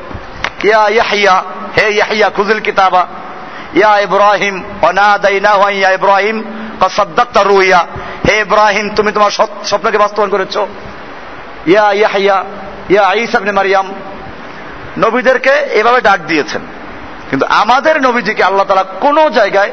ইয়া 0.64 0.88
ইয়াহিয়া 0.88 1.44
হে 1.78 1.92
ইয়াহিয়া 1.92 2.30
খুজুল 2.30 2.60
কিতাবা। 2.60 3.08
ইয়া 3.74 4.00
ইব্রাহিম 4.00 4.64
অনাদাইনা 4.82 5.70
ইয়া 5.70 5.92
ইব্রাহিম 5.92 6.44
সাদ্দাক্তা 6.96 7.44
রুইয়া 7.44 7.88
হে 8.30 8.40
ইব্রাহিম, 8.40 8.90
তুমি 8.96 9.12
তোমার 9.12 9.32
স্বপ্নকে 9.64 9.98
বাস্তবায়ন 9.98 10.30
করেছ। 10.30 10.58
ইয়া 11.68 11.92
ইয়াহিয়া 11.92 12.44
ইয়া 12.90 13.14
ঈসা 13.14 13.38
ইবনে 13.38 13.52
মারইয়াম 13.52 13.94
নবীদেরকে 14.98 15.50
এভাবে 15.50 16.02
ডাক 16.02 16.20
দিয়েছেন। 16.28 16.62
কিন্তু 17.30 17.46
আমাদের 17.46 18.02
নবীজিকে 18.02 18.44
আল্লাহ 18.44 18.66
তালা 18.66 18.84
কোনো 18.84 19.30
জায়গায় 19.30 19.72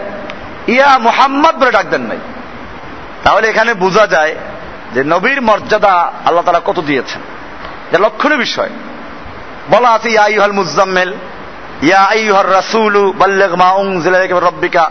ইয়া 0.69 0.99
মুহাম্মদ 0.99 1.55
বলে 1.57 1.71
ডাক 1.71 1.87
দেন 1.87 2.01
নাই। 2.01 2.19
তাহলে 3.25 3.49
এখানে 3.49 3.75
বোঝা 3.75 4.07
যায় 4.07 4.35
যে 4.95 5.05
নবীর 5.05 5.43
মর্যাদা 5.43 6.13
আল্লাহ 6.25 6.45
তালা 6.45 6.61
কত 6.65 6.81
দিয়েছেন। 6.81 7.21
যা 7.93 7.99
লক্ষণীয় 7.99 8.39
বিষয়। 8.39 8.69
বলা 9.71 9.89
আছে, 9.89 10.11
ইয়া 10.11 10.27
ইহাল 10.29 10.53
মুজাম্মেল 10.53 11.13
ইয়া 11.83 11.99
আইয়ুহার 11.99 12.51
রাসূলু, 12.51 13.13
বাল্লিগ 13.19 13.55
মা 13.55 13.75
মির 13.83 14.43
রাব্বিকা, 14.43 14.91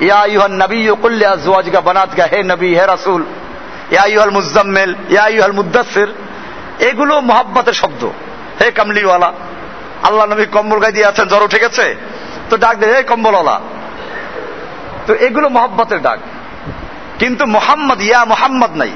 ইয়া 0.00 0.16
আইয়ুহান 0.16 0.52
নাবিয়্যু, 0.52 0.94
কুল 0.94 1.12
লিআজওয়াজিকা 1.12 1.80
বানাতিকা, 1.80 2.24
হে 2.24 2.42
নবী, 2.42 2.74
হে 2.74 2.86
রাসূল, 2.86 3.24
ইয়া 3.90 4.02
আইয়ুহাল 4.02 4.30
মুজাম্মেল 4.30 4.94
ইয়া 5.10 5.22
আইয়ুহাল 5.22 5.52
মুদ্দাসসির 5.52 6.06
এগুলো 6.80 7.20
মোহাব্বতের 7.20 7.72
শব্দ। 7.72 8.04
হে 8.60 8.70
কামলিওয়ালা, 8.70 9.32
আল্লাহ 10.02 10.26
নবী 10.26 10.46
কম্বল 10.46 10.78
গায়ে 10.78 10.92
দিয়ে 10.92 11.06
আছেন, 11.06 11.28
জ্বর 11.28 11.42
উঠে 11.42 11.58
গেছে? 11.58 11.94
তো 12.50 12.56
ডাক 12.56 12.76
দে, 12.76 12.86
হে 12.86 13.02
কম্বলওয়ালা। 13.02 13.60
তো 15.06 15.14
এগুলো 15.14 15.48
মোহাব্বতের 15.48 16.02
ডাক। 16.02 16.18
কিন্তু 17.22 17.46
মোহাম্মদ 17.46 18.02
ইয়া 18.02 18.24
মোহাম্মদ 18.24 18.70
নাই। 18.76 18.90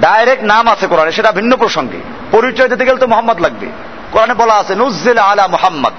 ডাইরেক্ট 0.00 0.44
নাম 0.44 0.68
আছে 0.68 0.86
কোরআনে, 0.86 1.12
সেটা 1.12 1.32
ভিন্ন 1.32 1.56
প্রসঙ্গে। 1.56 1.98
পরিচয় 2.30 2.68
দিতে 2.68 2.84
গেলে 2.84 2.98
তো 2.98 3.06
মোহাম্মদ 3.06 3.40
লাগবে। 3.40 3.66
কোরআনে 4.12 4.34
বলা 4.34 4.54
আছে 4.54 4.74
নুজিল 4.74 5.18
আলা 5.18 5.46
মোহাম্মদ। 5.46 5.92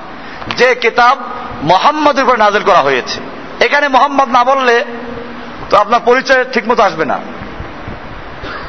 যে 0.57 0.75
কিতাব 0.75 1.17
মোহাম্মদের 1.63 2.23
উপরে 2.23 2.37
নাজিল 2.37 2.63
করা 2.63 2.77
হয়েছে। 2.77 3.19
এখানে 3.65 3.87
মোহাম্মদ 3.87 4.29
না 4.29 4.43
বললে 4.43 4.85
তো 5.69 5.77
আপনার 5.77 5.99
পরিচয় 6.05 6.45
ঠিকমতো 6.53 6.83
আসবে 6.83 7.05
না। 7.05 7.19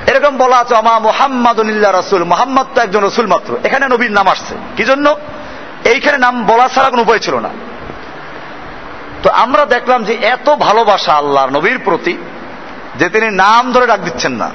এরকম 0.06 0.36
বলা 0.36 0.56
আছে 0.56 0.76
আমা 0.76 0.98
মোহাম্মদ 0.98 1.60
রাসুল। 1.60 2.24
মোহাম্মদ 2.24 2.66
তো 2.74 2.80
একজন 2.80 3.04
রসুল 3.04 3.26
মাত্র। 3.26 3.56
এখানে 3.64 3.88
নবীর 3.88 4.12
নাম 4.12 4.28
আসছে। 4.28 4.54
কি 4.76 4.84
জন্য? 4.84 5.16
এইখানে 5.84 6.18
নাম 6.18 6.44
বলা 6.44 6.68
ছাড়া 6.68 6.90
কোনো 6.90 7.02
উপায় 7.02 7.18
ছিল 7.18 7.34
না। 7.38 7.48
তো 9.24 9.30
আমরা 9.30 9.66
দেখলাম 9.66 10.04
যে 10.04 10.14
এত 10.14 10.54
ভালোবাসা 10.54 11.12
আল্লাহর 11.12 11.50
নবীর 11.50 11.78
প্রতি 11.78 12.16
যে 12.96 13.08
তিনি 13.08 13.30
নাম 13.30 13.72
ধরে 13.72 13.86
ডাক 13.86 14.00
দিচ্ছেন 14.00 14.32
না। 14.32 14.50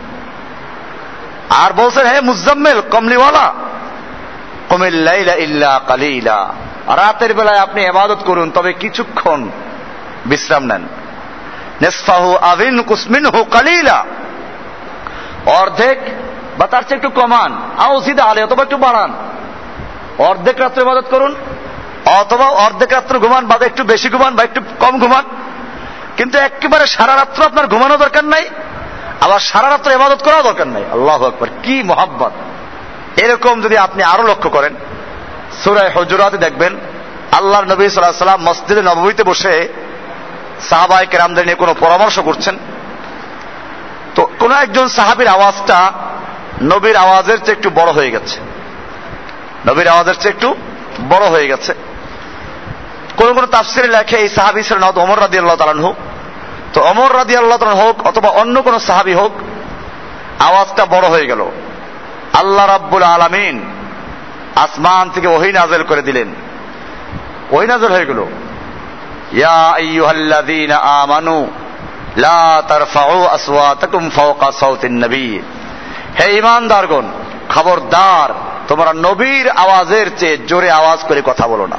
আর 1.50 1.74
বলছেন, 1.74 2.08
হে 2.08 2.22
মুজাম্মেল, 2.22 2.82
কমলিওয়ালা 2.82 3.54
কমিল্লাইলা 4.70 5.34
ইল্লা 5.34 5.82
কালিলা। 5.88 6.54
রাতের 6.88 7.34
বেলায় 7.34 7.60
আপনি 7.60 7.84
এবাদত 7.84 8.18
করুন, 8.26 8.52
তবে 8.52 8.74
কিছুক্ষণ 8.74 9.50
বিশ্রাম 10.26 10.64
নেন। 10.64 10.88
নেসফাহু 11.82 12.36
আবিন 12.36 12.82
কুসমিনহু 12.82 13.44
কালিলা। 13.44 14.06
অর্ধেক 15.46 16.00
বা 16.58 16.68
তার 16.68 16.84
চেয়ে 16.84 17.08
একটু 17.08 17.22
কমান। 17.22 17.62
আও 17.78 18.02
সিধা 18.02 18.24
আলে 18.24 18.44
অথবা 18.44 18.64
একটু 18.64 18.78
বাড়ান। 18.78 19.14
অর্ধেক 20.18 20.60
রাত্রে 20.60 20.84
ইবাদত 20.84 21.06
করুন 21.10 21.36
অথবা 22.14 22.46
অর্ধেক 22.46 22.94
রাত্র 22.94 23.20
ঘুমান, 23.20 23.46
বা 23.46 23.66
একটু 23.66 23.84
বেশি 23.84 24.10
ঘুমান, 24.10 24.36
বা 24.36 24.44
একটু 24.44 24.62
কম 24.80 25.00
ঘুমান। 25.00 25.24
কিন্তু 26.18 26.38
একেবারে 26.38 26.88
সারা 26.88 27.16
রাত্র 27.16 27.46
আপনার 27.46 27.68
ঘুমানো 27.68 27.98
দরকার 27.98 28.26
নাই, 28.26 28.50
আবার 29.22 29.40
সারা 29.40 29.70
রাত্র 29.70 29.92
ইবাদত 29.92 30.24
করাও 30.24 30.44
দরকার 30.44 30.68
নাই। 30.68 30.84
আল্লাহ 30.92 31.24
আকবর, 31.24 31.48
কি 31.64 31.84
মোহাব্বত। 31.84 32.32
এরকম 33.20 33.62
যদি 33.62 33.78
আপনি 33.78 34.04
আরও 34.04 34.28
লক্ষ্য 34.28 34.50
করেন 34.50 34.76
সুরায় 35.64 35.90
হজুরাতে 35.90 36.38
দেখবেন, 36.38 36.76
আল্লাহর 37.32 37.66
নবী 37.66 37.90
সাল্লাহ 37.90 38.12
সাল্লাম 38.12 38.50
মসজিদে 38.50 38.82
নবমীতে 38.82 39.24
বসে 39.24 39.70
সাহাবাই 40.70 41.06
কেরামদের 41.06 41.46
নিয়ে 41.46 41.56
কোনো 41.56 41.76
পরামর্শ 41.80 42.20
করছেন। 42.20 42.58
তো 44.16 44.30
কোন 44.40 44.52
একজন 44.52 44.88
সাহাবির 44.88 45.28
আওয়াজটা 45.28 45.92
নবীর 46.62 46.96
আওয়াজের 46.96 47.38
চেয়ে 47.38 47.52
একটু 47.52 47.70
বড় 47.70 47.92
হয়ে 47.92 48.12
গেছে। 48.12 48.40
নবীর 49.68 49.88
আওয়াজের 49.88 50.14
চেয়ে 50.14 50.34
একটু 50.34 50.56
বড় 51.10 51.26
হয়ে 51.26 51.48
গেছে। 51.48 51.74
কোন 53.20 53.34
কোন 53.34 53.46
তাফসিরে 53.46 53.88
লেখে 53.88 54.18
এই 54.18 54.30
সাহাবি 54.30 54.64
ছিলেন 54.64 54.84
অমর 54.84 55.22
রাদি 55.22 55.38
আল্লাহ 55.38 55.86
হোক 55.86 55.96
তো 56.74 56.82
অমর 56.82 57.18
রাদি 57.18 57.36
আল্লাহ 57.36 57.58
তালান 57.58 57.76
হোক 57.76 58.08
অথবা 58.08 58.30
অন্য 58.30 58.62
কোন 58.62 58.80
সাহাবি 58.80 59.14
হোক, 59.14 59.32
আওয়াজটা 60.40 60.86
বড় 60.86 61.08
হয়ে 61.08 61.26
গেল। 61.26 61.52
আল্লাহ 62.34 62.66
রাব্বুল 62.66 63.04
আলামিন 63.04 63.64
আসমান 64.56 65.10
থেকে 65.10 65.28
ওহি 65.28 65.52
নাজেল 65.52 65.84
করে 65.84 66.02
দিলেন। 66.02 66.28
ওহি 67.52 67.68
নাজেল 67.68 67.92
হয়ে 67.92 68.06
গেল। 68.06 68.26
ইয়া 69.34 69.70
আইয়ুহাল্লাযীনা 69.70 70.76
আমানু, 70.76 71.48
লা 72.18 72.64
তারফাউ 72.68 73.26
আসওয়াতাকুম 73.26 74.10
ফাওকা 74.10 74.52
সাউতিন 74.52 75.04
নবী। 75.06 75.40
হে 76.20 76.38
ঈমানদারগণ, 76.38 77.06
খবরদার, 77.50 78.34
তোমরা 78.68 78.94
নবীর 78.94 79.50
আওয়াজের 79.50 80.08
চেয়ে 80.18 80.38
জোরে 80.38 80.72
আওয়াজ 80.72 81.00
করে 81.08 81.22
কথা 81.26 81.48
বলো 81.48 81.68
না। 81.68 81.78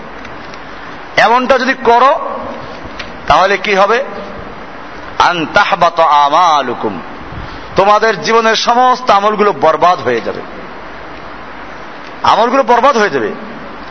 এমনটা 1.20 1.58
যদি 1.58 1.74
করো, 1.74 2.30
তাহলে 3.28 3.56
কি 3.56 3.74
হবে? 3.74 4.04
আন্তাহবাত 5.18 6.00
আমালুকুম। 6.00 7.02
তোমাদের 7.76 8.22
জীবনের 8.22 8.56
সমস্ত 8.56 9.10
আমলগুলো 9.10 9.52
বরবাদ 9.52 10.00
হয়ে 10.00 10.20
যাবে। 10.20 10.40
আমলগুলো 12.22 12.62
বরবাদ 12.62 12.96
হয়ে 12.96 13.10
যাবে। 13.10 13.32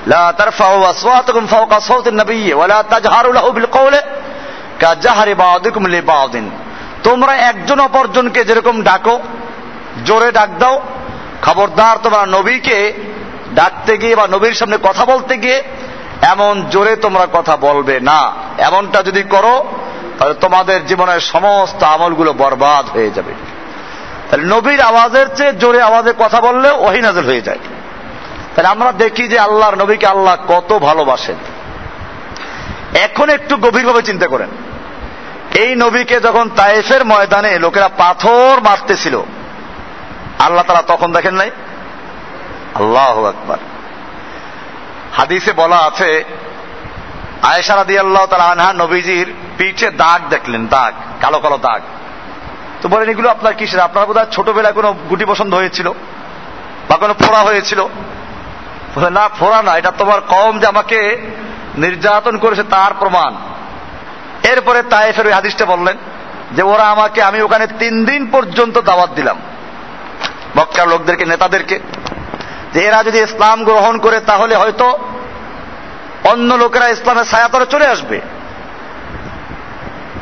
লা 0.07 0.33
তারফাউ 0.37 0.83
আসওয়াতাকুম 0.83 1.47
ফাওকা 1.47 1.79
সাউতিন 1.79 2.15
নবী 2.15 2.53
ওয়ালা 2.53 2.83
তাজহারু 2.83 3.33
লাহু 3.33 3.51
বিল 3.51 3.65
কওলি 3.65 3.97
কাজাহারি 4.79 5.33
বাউদিকুম 5.33 5.85
লিবাউদিন 5.85 6.49
তোমরা 7.03 7.35
একজন 7.35 7.79
অপরজনকে 7.79 8.43
যেরকম 8.43 8.83
ডাকো, 8.83 9.19
জোরে 10.05 10.31
ডাক 10.31 10.49
দাও। 10.59 10.81
খবরদার 11.41 11.97
তোমরা 12.03 12.25
নবীকে 12.25 12.93
ডাকতে 13.55 13.97
গিয়ে 13.97 14.15
বা 14.15 14.27
নবীর 14.27 14.53
সামনে 14.53 14.77
কথা 14.83 15.05
বলতে 15.05 15.37
গিয়ে 15.37 15.63
এমন 16.21 16.65
জোরে 16.71 16.95
তোমরা 16.95 17.27
কথা 17.33 17.57
বলবে 17.57 17.99
না। 17.99 18.31
এমনটা 18.57 19.03
যদি 19.03 19.23
করো, 19.23 19.65
তাহলে 20.19 20.33
তোমাদের 20.33 20.85
জীবনের 20.85 21.19
সমস্ত 21.19 21.83
আমলগুলো 21.83 22.33
বরবাদ 22.33 22.89
হয়ে 22.89 23.11
যাবে। 23.11 23.33
তাহলে 24.29 24.45
নবীর 24.45 24.81
আওয়াজের 24.81 25.27
চেয়ে 25.35 25.53
জোরে 25.53 25.81
আওয়াজে 25.81 26.13
কথা 26.19 26.41
বললে 26.41 26.69
ওহি 26.69 27.01
নাজল 27.01 27.25
হয়ে 27.25 27.41
যায়। 27.41 27.59
তাহলে 28.55 28.69
আমরা 28.69 28.91
দেখি 28.91 29.27
যে 29.27 29.39
আল্লাহর 29.39 29.75
নবীকে 29.75 30.07
আল্লাহ 30.07 30.37
কত 30.47 30.79
ভালোবাসেন। 30.79 31.35
এখন 32.95 33.29
একটু 33.29 33.55
গভীরভাবে 33.55 34.01
চিন্তা 34.01 34.27
করেন। 34.27 34.49
এই 35.55 35.75
নবীকে 35.75 36.19
যখন 36.19 36.49
তায়েফের 36.55 37.05
ময়দানে 37.05 37.59
লোকেরা 37.59 37.87
পাথর 37.87 38.57
মারতেছিল, 38.61 39.21
আল্লাহ 40.39 40.63
তারা 40.67 40.81
তখন 40.81 41.13
দেখেন 41.13 41.33
নাই? 41.33 41.51
আল্লাহ 42.75 43.25
আকবার। 43.25 43.57
হাদিসে 45.17 45.53
বলা 45.53 45.77
আছে, 45.77 46.23
আয়েশা 47.41 47.75
রাদি 47.75 47.99
আল্লাহ 47.99 48.25
তালা 48.25 48.43
আনহা 48.43 48.73
নবীজির 48.73 49.33
পিঠে 49.57 49.89
দাগ 49.89 50.21
দেখলেন, 50.29 50.67
দাগ, 50.67 50.93
কালো 51.21 51.39
কালো 51.39 51.57
দাগ। 51.57 51.81
তো 52.81 52.89
বলেন, 52.89 53.09
এগুলো 53.09 53.29
আপনার 53.29 53.53
কিসের? 53.53 53.79
আপনার 53.79 54.05
বোধ 54.05 54.17
ছোটবেলায় 54.31 54.73
কোনো 54.73 54.93
গুটি 55.09 55.25
পছন্দ 55.25 55.55
হয়েছিল? 55.55 55.91
বা 56.89 56.97
কোনো 56.97 57.13
ফোড়া 57.13 57.39
হয়েছিল? 57.39 57.85
না, 59.09 59.29
ফোড়া 59.39 59.61
না, 59.61 59.77
এটা 59.77 59.91
তোমার 59.91 60.21
কম 60.21 60.59
যে 60.59 60.67
আমাকে 60.67 61.17
নির্যাতন 61.77 62.37
করেছে 62.37 62.63
তার 62.63 62.93
প্রমাণ। 62.99 63.35
এরপরে 64.43 64.83
তাইফের 64.83 65.25
ওই 65.25 65.31
হাদিসটা 65.31 65.65
বললেন 65.65 65.97
যে, 66.51 66.61
ওরা 66.63 66.83
আমাকে, 66.83 67.23
আমি 67.23 67.41
ওখানে 67.41 67.67
তিন 67.67 68.05
দিন 68.05 68.27
পর্যন্ত 68.31 68.77
দাওয়াত 68.77 69.09
দিলাম। 69.09 69.37
মক্কার 70.57 70.87
লোকদেরকে, 70.87 71.25
নেতাদেরকে। 71.25 71.79
যে 72.73 72.79
এরা 72.85 73.03
যদি 73.03 73.19
ইসলাম 73.19 73.63
গ্রহণ 73.63 73.97
করে, 73.97 74.19
তাহলে 74.19 74.55
হয়তো 74.55 74.99
অন্য 76.23 76.53
লোকেরা 76.53 76.89
ইসলামের 76.89 77.25
ছায়াতরে 77.25 77.65
চলে 77.65 77.87
আসবে। 77.87 78.21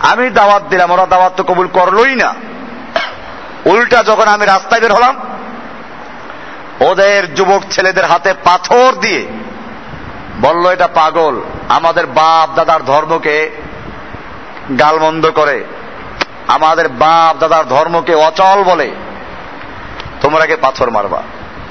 আমি 0.02 0.30
দাওয়াত 0.30 0.64
দিলাম, 0.70 0.92
ওরা 0.92 1.06
দাওয়াত 1.06 1.34
তো 1.38 1.44
কবুল 1.44 1.68
করলই 1.68 2.16
না। 2.16 2.34
উল্টা 3.66 4.04
যখন 4.04 4.28
আমি 4.28 4.46
রাস্তায় 4.46 4.82
বের 4.82 4.94
হলাম, 4.94 5.16
ওদের 6.80 7.34
যুবক 7.34 7.62
ছেলেদের 7.72 8.06
হাতে 8.06 8.34
পাথর 8.44 8.94
দিয়ে 9.02 9.28
বলল, 10.42 10.70
এটা 10.70 10.88
পাগল, 10.88 11.42
আমাদের 11.70 12.06
বাপ 12.06 12.50
দাদার 12.56 12.86
ধর্মকে 12.86 13.50
গালমন্দ 14.80 15.32
করে, 15.32 15.64
আমাদের 16.48 16.88
বাপ 16.90 17.38
দাদার 17.40 17.66
ধর্মকে 17.68 18.16
অচল 18.16 18.64
বলে 18.64 18.92
তোমরা 20.22 20.46
কে 20.46 20.56
পাথর 20.56 20.90
মারবা? 20.90 21.22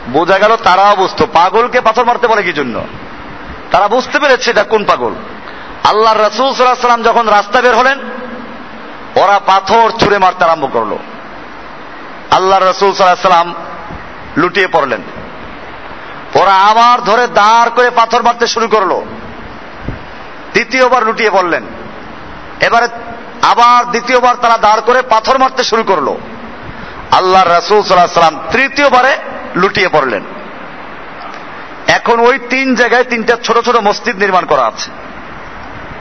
বোঝা 0.08 0.38
গেল 0.38 0.56
তারাও 0.56 0.96
বুঝতো 0.96 1.26
পাগলকে 1.26 1.80
পাথর 1.80 2.04
মারতে 2.04 2.26
বলে 2.26 2.42
কি 2.42 2.52
জন্য 2.52 2.84
তারা 3.70 3.88
বুঝতে 3.88 4.18
পেরেছে 4.18 4.50
এটা 4.50 4.62
কোন 4.62 4.84
পাগল। 4.84 5.14
আল্লাহ 5.84 6.14
রসুল 6.14 6.54
সাল্লাম 6.54 7.02
যখন 7.02 7.28
রাস্তা 7.28 7.60
বের 7.60 7.76
হলেন, 7.76 7.98
ওরা 9.16 9.38
পাথর 9.38 9.90
ছুঁড়ে 9.90 10.18
মারতে 10.18 10.44
আরম্ভ 10.44 10.68
করল। 10.72 10.96
আল্লাহ 12.30 12.58
রসুল 12.58 12.94
সাল্লাম 12.94 13.54
লুটিয়ে 14.36 14.66
পড়লেন। 14.66 15.00
ওরা 16.34 16.54
আবার 16.54 17.00
ধরে 17.00 17.26
দাঁড় 17.26 17.70
করে 17.70 17.90
পাথর 17.90 18.22
মারতে 18.22 18.46
শুরু 18.46 18.68
করল। 18.68 19.00
দ্বিতীয়বার 20.52 21.02
লুটিয়ে 21.02 21.30
পড়লেন। 21.30 21.62
এবারে 22.60 22.88
আবার 23.42 23.90
দ্বিতীয়বার 23.90 24.36
তারা 24.36 24.58
দাঁড় 24.58 24.80
করে 24.80 25.02
পাথর 25.02 25.38
মারতে 25.38 25.64
শুরু 25.64 25.82
করল। 25.82 26.14
আল্লাহ 27.10 27.44
রসুল 27.44 27.82
সাল্লাহ 27.82 28.20
সাল্লাম 28.20 28.40
তৃতীয়বারে 28.50 29.16
লুটিয়ে 29.56 29.88
পড়লেন। 29.88 30.22
এখন 31.86 32.20
ওই 32.20 32.38
তিন 32.38 32.74
জায়গায় 32.74 33.04
তিনটা 33.04 33.36
ছোট 33.44 33.58
ছোট 33.58 33.76
মসজিদ 33.76 34.16
নির্মাণ 34.16 34.44
করা 34.44 34.66
আছে। 34.66 34.90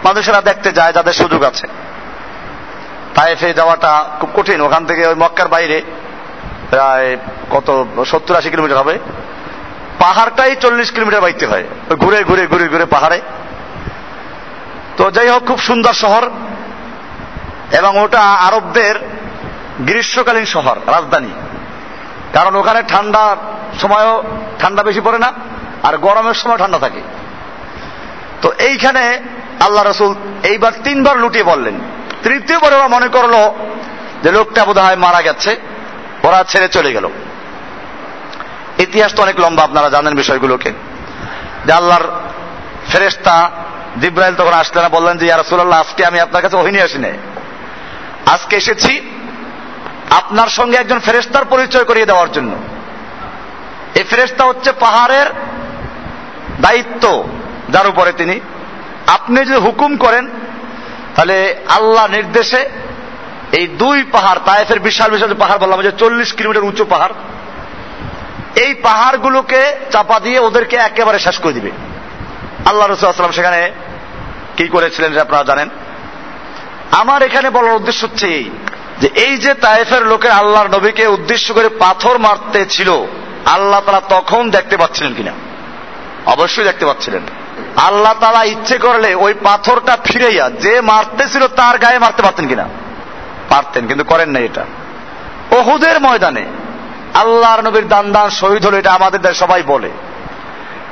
মানুষেরা 0.04 0.42
দেখতে 0.42 0.72
যায়, 0.72 0.94
যাদের 0.94 1.14
সুযোগ 1.14 1.44
আছে। 1.44 1.68
তাইফে 3.16 3.54
যাওয়াটা 3.54 4.06
খুব 4.20 4.30
কঠিন। 4.36 4.62
ওখান 4.62 4.86
থেকে 4.86 5.08
ওই 5.08 5.16
মক্কার 5.16 5.48
বাইরে 5.48 5.82
প্রায় 6.70 7.18
কত, 7.52 7.86
সত্তর 8.06 8.36
আশি 8.36 8.50
কিলোমিটার 8.50 8.78
হবে। 8.78 9.00
পাহাড়টাই 10.00 10.56
চল্লিশ 10.56 10.92
কিলোমিটার 10.92 11.22
বাইতে 11.22 11.46
হয়। 11.46 11.64
ঘুরে 11.90 12.24
ঘুরে 12.24 12.48
ঘুরে 12.48 12.68
ঘুরে 12.68 12.86
পাহাড়ে। 12.86 13.22
তো 14.98 15.12
যাই 15.12 15.28
হোক, 15.28 15.46
খুব 15.46 15.60
সুন্দর 15.60 15.94
শহর। 15.94 16.30
এবং 17.72 17.98
ওটা 17.98 18.22
আরবদের 18.22 18.96
গ্রীষ্মকালীন 19.80 20.46
শহর, 20.46 20.78
রাজধানী। 20.88 21.30
কারণ 22.36 22.56
ওখানে 22.56 22.82
ঠান্ডা 22.94 23.24
সময়ও 23.82 24.24
ঠান্ডা 24.62 24.84
বেশি 24.84 25.02
পড়ে 25.06 25.20
না, 25.26 25.30
আর 25.88 25.94
গরমের 25.98 26.34
সময় 26.34 26.58
ঠান্ডা 26.58 26.80
থাকে। 26.80 27.02
তো 28.42 28.48
এইখানে 28.70 29.04
আল্লাহ 29.66 29.84
রসুল 29.84 30.12
এইবার 30.44 30.74
তিনবার 30.84 31.16
লুটিয়ে 31.18 31.50
বললেন 31.52 31.76
তৃতীয়বার 32.24 32.74
ওরা 32.78 32.88
মনে 32.88 33.08
করল 33.08 33.36
যে 34.24 34.30
লোকটা 34.32 34.62
বোধ 34.66 34.78
হয় 34.78 34.96
মারা 34.96 35.22
গেছে, 35.22 35.52
ওরা 36.24 36.40
ছেড়ে 36.52 36.68
চলে 36.68 36.92
গেল। 36.96 37.06
ইতিহাস 38.86 39.12
তো 39.16 39.20
অনেক 39.22 39.38
লম্বা, 39.40 39.64
আপনারা 39.64 39.90
জানেন 39.90 40.14
বিষয়গুলোকে। 40.16 40.72
যে 41.66 41.72
আল্লাহর 41.80 42.06
ফেরেস্তা 42.92 43.36
জিব্রাইল 44.02 44.36
তখন 44.36 44.56
আসলেন 44.62 44.86
বললেন 44.98 45.16
যে 45.18 45.26
ইয়ারসুল্লাহ 45.26 45.82
আজকে 45.84 46.02
আমি 46.06 46.20
আপনার 46.26 46.42
কাছে 46.42 46.56
ওহিনী 46.62 46.80
আসি 46.88 46.98
নাই 47.06 47.16
আজকে 48.34 48.56
এসেছি 48.56 48.94
আপনার 50.10 50.48
সঙ্গে 50.48 50.78
একজন 50.78 51.00
ফেরেস্তার 51.00 51.46
পরিচয় 51.46 51.84
করিয়ে 51.84 52.06
দেওয়ার 52.06 52.32
জন্য। 52.32 52.56
এই 53.96 54.04
ফেরেস্তা 54.04 54.46
হচ্ছে 54.46 54.72
পাহাড়ের 54.72 55.26
দায়িত্ব, 56.62 57.28
যার 57.70 57.88
উপরে 57.88 58.12
তিনি। 58.12 58.40
আপনি 59.08 59.46
যদি 59.46 59.56
হুকুম 59.56 59.98
করেন, 59.98 60.30
তাহলে 61.16 61.56
আল্লাহ 61.68 62.08
নির্দেশে 62.08 62.70
এই 63.52 63.68
দুই 63.68 64.04
পাহাড়, 64.04 64.40
তায়েফের 64.46 64.80
বিশাল 64.80 65.12
বিশাল 65.12 65.34
পাহাড় 65.34 65.60
বললাম, 65.60 65.82
যে 65.82 65.92
চল্লিশ 65.92 66.34
কিলোমিটার 66.34 66.64
উঁচু 66.64 66.86
পাহাড়, 66.86 67.14
এই 68.56 68.74
পাহাড়গুলোকে 68.74 69.76
চাপা 69.92 70.20
দিয়ে 70.20 70.40
ওদেরকে 70.40 70.76
একেবারে 70.76 71.20
শেষ 71.20 71.38
করে 71.40 71.54
দিবে। 71.54 71.72
আল্লাহ 72.66 72.88
রসুলাম 72.88 73.32
সেখানে 73.32 73.72
কি 74.58 74.68
করেছিলেন 74.68 75.18
আপনারা 75.20 75.44
জানেন? 75.44 75.70
আমার 76.92 77.24
এখানে 77.24 77.50
বলার 77.50 77.76
উদ্দেশ্য 77.76 78.06
হচ্ছে 78.06 78.28
এই 78.28 78.50
যে 79.02 79.08
এই 79.08 79.38
যে 79.38 79.54
তায়েফের 79.54 80.06
লোকের 80.06 80.32
আল্লাহর 80.32 80.68
নবীকে 80.68 81.08
উদ্দেশ্য 81.08 81.54
করে 81.54 81.70
পাথর 81.70 82.18
মারতে 82.18 82.66
ছিল, 82.66 83.06
আল্লাহ 83.46 83.82
তারা 83.86 84.02
তখন 84.10 84.50
দেখতে 84.50 84.78
পাচ্ছিলেন 84.78 85.14
কিনা? 85.14 85.32
অবশ্যই 86.26 86.64
দেখতে 86.64 86.86
পাচ্ছিলেন। 86.86 87.22
আল্লাহ 87.76 88.14
তালা 88.20 88.44
ইচ্ছে 88.44 88.78
করলে 88.78 89.16
ওই 89.16 89.34
পাথরটা 89.34 89.98
ফিরাইয়া 90.04 90.50
যে 90.50 90.82
মারতেছিল 90.82 91.48
তার 91.48 91.78
গায়ে 91.78 92.00
মারতে 92.00 92.22
পারতেন 92.22 92.48
কিনা? 92.48 92.66
পারতেন, 93.50 93.88
কিন্তু 93.88 94.04
করেন 94.04 94.30
না 94.30 94.40
এটা। 94.40 94.66
ওহুদের 95.52 96.02
ময়দানে 96.02 96.46
আল্লাহর 97.14 97.62
নবীর 97.62 97.88
দান 97.88 98.12
দান 98.12 98.30
শহীদ 98.30 98.66
হলো, 98.66 98.78
এটা 98.78 98.92
আমাদের 98.92 99.22
দেশ 99.22 99.40
সবাই 99.40 99.64
বলে। 99.64 99.90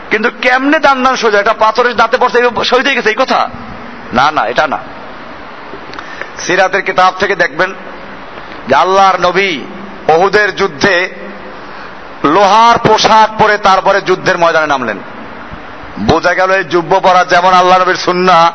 কিন্তু 0.10 0.29
কেমনে 0.41 0.79
দান 0.79 1.03
দান 1.03 1.15
শহীদ 1.15 1.36
এটা 1.36 1.53
পাথরের 1.53 1.95
দাঁতে 1.95 2.17
পড়ছে 2.17 2.38
শহীদ 2.63 2.86
হয়ে 2.86 2.95
গেছে, 2.95 3.10
এই 3.10 3.15
কথা? 3.15 3.50
না 4.13 4.31
না, 4.31 4.41
এটা 4.45 4.67
না। 4.67 4.77
সিরাতের 6.39 6.81
কিতাব 6.81 7.13
থেকে 7.19 7.36
দেখবেন 7.36 7.74
আল্লাহর 8.75 9.20
নবী 9.20 9.60
বহুদের 10.08 10.55
যুদ্ধে 10.55 11.10
লোহার 12.24 12.88
পোশাক 12.88 13.41
পরে 13.41 13.58
তারপরে 13.58 14.01
যুদ্ধের 14.01 14.38
ময়দানে 14.38 14.67
নামলেন। 14.67 14.98
বোঝা 16.00 16.34
গেল 16.34 16.51
এই 16.51 16.63
যুব্য 16.63 17.00
পরা 17.00 17.25
যেমন 17.25 17.53
আল্লাহ 17.53 17.82
নবীর 17.82 17.96
সুন্না, 17.96 18.51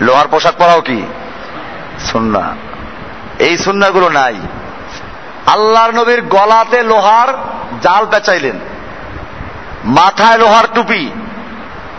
লোহার 0.00 0.28
পোশাক 0.28 0.54
পরাও 0.58 0.80
কি? 0.80 1.02
সুন্না। 2.12 2.56
এই 3.38 3.58
সুন্নাগুলো 3.58 4.08
নাই। 4.08 4.34
আল্লাহর 5.46 5.94
নবীর 5.94 6.22
গলাতে 6.22 6.82
লোহার 6.82 7.28
জাল 7.82 8.06
পেঁচাইলেন। 8.10 8.58
মাথায় 9.84 10.38
লোহার 10.38 10.64
টুপি। 10.74 11.10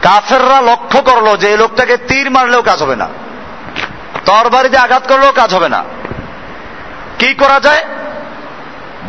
কাফেররা 0.02 0.62
লক্ষ্য 0.62 1.02
করল 1.02 1.38
যে 1.38 1.48
এই 1.48 1.58
লোকটাকে 1.58 1.98
তীর 1.98 2.32
মারলেও 2.32 2.62
কাজ 2.62 2.82
হবে 2.84 2.96
না। 2.96 3.08
তরবারিতে 4.26 4.78
আঘাত 4.78 5.08
করলেও 5.08 5.32
কাজ 5.32 5.54
হবে 5.54 5.70
না। 5.70 5.84
কি 7.22 7.34
করা 7.34 7.60
যায়? 7.60 7.84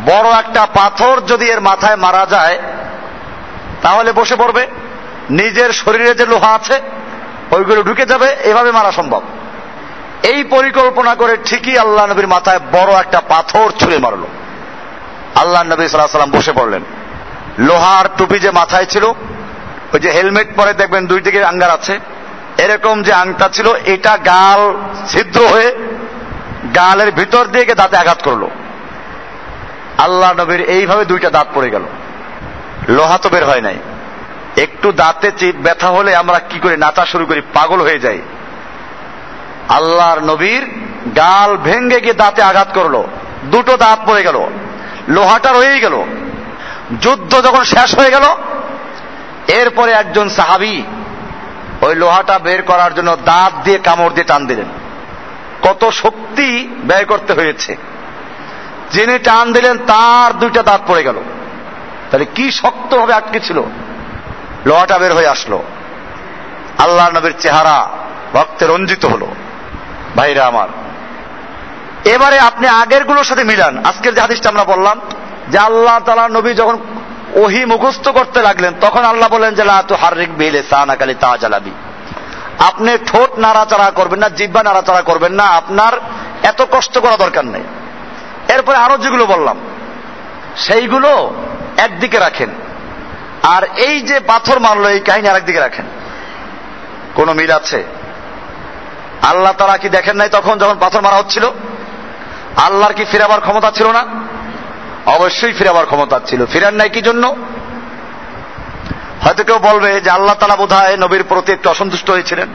বড় 0.05 0.29
একটা 0.39 0.65
পাথর 0.65 1.21
যদি 1.27 1.45
এর 1.45 1.61
মাথায় 1.61 1.95
মারা 1.95 2.25
যায়, 2.25 2.59
তাহলে 3.81 4.11
বসে 4.11 4.35
পড়বে। 4.35 4.67
নিজের 5.29 5.73
শরীরে 5.73 6.13
যে 6.13 6.25
লোহা 6.25 6.51
আছে, 6.53 6.81
ওইগুলো 7.51 7.83
ঢুকে 7.83 8.05
যাবে, 8.05 8.27
এভাবে 8.43 8.71
মারা 8.71 8.91
সম্ভব। 8.91 9.21
এই 10.23 10.43
পরিকল্পনা 10.43 11.15
করে 11.15 11.37
ঠিকই 11.45 11.77
আল্লাহ 11.77 12.05
নবীর 12.05 12.27
মাথায় 12.27 12.59
বড় 12.71 12.91
একটা 12.93 13.21
পাথর 13.21 13.71
ছুঁড়ে 13.79 13.97
মারলো। 13.97 14.27
আল্লাহ 15.35 15.63
নবী 15.63 15.87
সাল্লাহ 15.87 16.07
সাল্লাম 16.07 16.31
বসে 16.31 16.51
পড়লেন। 16.51 16.83
লোহার 17.59 18.05
টুপি 18.17 18.39
যে 18.39 18.51
মাথায় 18.51 18.85
ছিল, 18.85 19.05
ওই 19.93 19.99
যে 19.99 20.11
হেলমেট 20.11 20.47
পরে 20.55 20.73
দেখবেন 20.73 21.07
দুই 21.07 21.21
দিকে 21.21 21.45
আঙ্গার 21.45 21.69
আছে। 21.69 21.99
এরকম 22.57 23.03
যে 23.03 23.13
আংটা 23.13 23.49
ছিল, 23.53 23.67
এটা 23.85 24.17
গাল 24.17 24.61
ছিদ্র 25.07 25.47
হয়ে 25.47 25.69
গালের 26.75 27.11
ভিতর 27.11 27.47
দিয়ে 27.47 27.65
গিয়ে 27.65 27.75
দাঁতে 27.75 27.97
আঘাত 27.97 28.23
করল। 28.23 28.47
আল্লাহ 29.97 30.33
নবীর 30.33 30.61
এইভাবে 30.61 31.05
দুইটা 31.05 31.29
দাঁত 31.29 31.47
পড়ে 31.53 31.69
গেল। 31.69 31.83
লোহা 32.89 33.17
তো 33.17 33.29
বের 33.29 33.45
হয় 33.45 33.61
নাই। 33.61 33.77
একটু 34.57 34.91
দাঁতে 34.91 35.31
চিপ 35.37 35.55
ব্যথা 35.55 35.87
হলে 35.87 36.15
আমরা 36.15 36.39
কি 36.39 36.59
করে 36.59 36.77
নাচা 36.77 37.05
শুরু 37.05 37.25
করি, 37.25 37.41
পাগল 37.53 37.81
হয়ে 37.81 37.99
যাই। 37.99 38.21
আল্লাহর 39.69 40.19
নবীর 40.19 40.69
গাল 41.15 41.57
ভেঙ্গে 41.57 42.01
গিয়ে 42.01 42.13
দাঁতে 42.13 42.41
আঘাত 42.41 42.67
করল। 42.73 43.03
দুটো 43.43 43.77
দাঁত 43.77 43.99
পড়ে 44.05 44.23
গেল। 44.23 44.47
লোহাটা 45.07 45.51
রয়েই 45.51 45.79
গেল। 45.79 46.03
যুদ্ধ 47.01 47.41
যখন 47.41 47.63
শেষ 47.63 47.99
হয়ে 47.99 48.09
গেল, 48.09 48.23
এরপরে 49.47 49.91
একজন 49.91 50.29
সাহাবি 50.29 50.83
ওই 51.81 51.95
লোহাটা 51.95 52.39
বের 52.39 52.61
করার 52.61 52.95
জন্য 52.95 53.17
দাঁত 53.25 53.53
দিয়ে 53.63 53.77
কামড় 53.77 54.09
দিয়ে 54.09 54.23
টান 54.23 54.45
দিলেন। 54.45 54.82
কত 55.63 55.89
শক্তি 55.89 56.67
ব্যয় 56.83 57.05
করতে 57.05 57.33
হয়েছে। 57.33 57.77
যিনি 58.91 59.19
টান 59.19 59.53
দিলেন, 59.53 59.77
তার 59.77 60.39
দুইটা 60.39 60.63
দাঁত 60.63 60.81
পড়ে 60.87 61.03
গেল। 61.03 61.15
তাহলে 62.11 62.25
কি 62.25 62.51
শক্তভাবে 62.51 63.13
আটকে 63.13 63.39
ছিল? 63.39 63.61
লোহাটা 64.65 64.99
বের 64.99 65.13
হয়ে 65.13 65.27
আসলো। 65.27 65.63
আল্লাহ 66.77 67.09
নবীর 67.09 67.33
চেহারা 67.39 67.89
রক্তে 68.33 68.65
রঞ্জিত 68.65 69.05
হলো। 69.05 69.27
ভাইরা 70.15 70.45
আমার, 70.45 70.67
এবারে 72.05 72.39
আপনি 72.39 72.67
আগেরগুলোর 72.67 73.23
সাথে 73.23 73.43
মিলান। 73.43 73.85
আজকের 73.85 74.15
যে 74.15 74.21
হাদিসটা 74.21 74.49
আমরা 74.49 74.63
বললাম, 74.63 75.01
যে 75.49 75.57
আল্লাহ 75.57 75.99
তালা 75.99 76.29
নবী 76.29 76.53
যখন 76.53 76.77
ওহি 77.33 77.65
মুখস্থ 77.65 78.09
করতে 78.09 78.41
লাগলেন, 78.41 78.73
তখন 78.81 79.03
আল্লাহ 79.03 79.29
বলেন 79.29 79.55
যে 79.55 79.63
তু 79.87 79.95
হারিক 79.95 80.37
বিলে 80.37 80.63
সানাকালি 80.69 81.15
তা 81.19 81.37
জ্বালাবি 81.37 81.71
আপনি 82.67 82.97
ঠোঁট 83.07 83.39
নাড়াচাড়া 83.39 83.91
করবেন 83.91 84.19
না 84.19 84.29
জিব্বা 84.29 84.63
নাড়াচাড়া 84.63 85.01
করবেন 85.01 85.33
না, 85.33 85.43
আপনার 85.43 85.93
এত 86.43 86.61
কষ্ট 86.71 86.97
করা 86.97 87.17
দরকার 87.17 87.45
নেই। 87.45 87.63
এরপরে 88.53 88.77
আরও 88.77 88.97
যেগুলো 88.97 89.25
বললাম, 89.25 89.59
সেইগুলো 90.57 91.33
একদিকে 91.77 92.19
রাখেন। 92.19 92.49
আর 93.43 93.63
এই 93.63 94.01
যে 94.01 94.19
পাথর 94.19 94.59
মারলো, 94.59 94.89
এই 94.89 94.99
কাহিনী 94.99 95.27
আরেকদিকে 95.27 95.59
রাখেন। 95.59 95.85
কোন 97.15 97.33
মিল 97.33 97.51
আছে? 97.51 97.83
আল্লাহ 99.21 99.53
তারা 99.57 99.77
কি 99.77 99.89
দেখেন 99.89 100.15
নাই 100.15 100.29
তখন 100.29 100.57
যখন 100.57 100.77
পাথর 100.79 101.01
মারা 101.01 101.15
হচ্ছিল? 101.15 101.45
আল্লাহর 102.57 102.93
কি 102.93 103.05
ফিরাবার 103.05 103.41
ক্ষমতা 103.41 103.71
ছিল 103.71 103.87
না? 103.91 104.03
অবশ্যই 105.05 105.53
ফিরাবার 105.53 105.85
ক্ষমতা 105.85 106.19
ছিল। 106.25 106.45
ফিরার 106.45 106.73
নাই 106.73 106.89
কি 106.89 107.01
জন্য? 107.01 107.35
হয়তো 109.25 109.43
কেউ 109.43 109.59
বলবে 109.59 110.01
যে 110.01 110.09
আল্লাহ 110.09 110.35
তালা 110.35 110.55
বোধ 110.55 110.73
হয় 110.73 110.97
নবীর 110.97 111.23
প্রতি 111.23 111.51
একটু 111.51 111.69
অসন্তুষ্ট 111.69 112.09
হয়েছিলেন। 112.09 112.47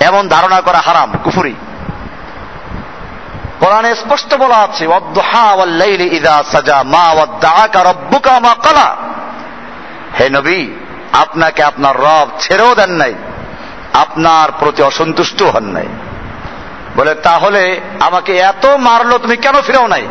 এমন 0.00 0.28
ধারণা 0.28 0.60
করা 0.60 0.78
হারাম, 0.78 1.12
কুফুরি। 1.24 1.54
কোরআনে 3.60 3.94
স্পষ্ট 3.94 4.34
বলা 4.34 4.56
আছে 4.56 4.86
হে 10.20 10.30
নবী, 10.30 10.68
আপনাকে 11.12 11.62
আপনার 11.62 11.96
রব 11.96 12.28
ছেড়েও 12.40 12.74
দেন 12.74 12.90
নাই, 12.90 13.14
আপনার 13.92 14.52
প্রতি 14.58 14.82
অসন্তুষ্ট 14.82 15.42
হন 15.42 15.64
নাই। 15.64 15.88
বলে, 16.96 17.14
তাহলে 17.14 17.80
আমাকে 18.00 18.36
এত 18.36 18.66
মারলো 18.66 19.18
তুমি 19.18 19.36
কেন 19.36 19.60
ফিরাও 19.60 19.86
নাই? 19.86 20.06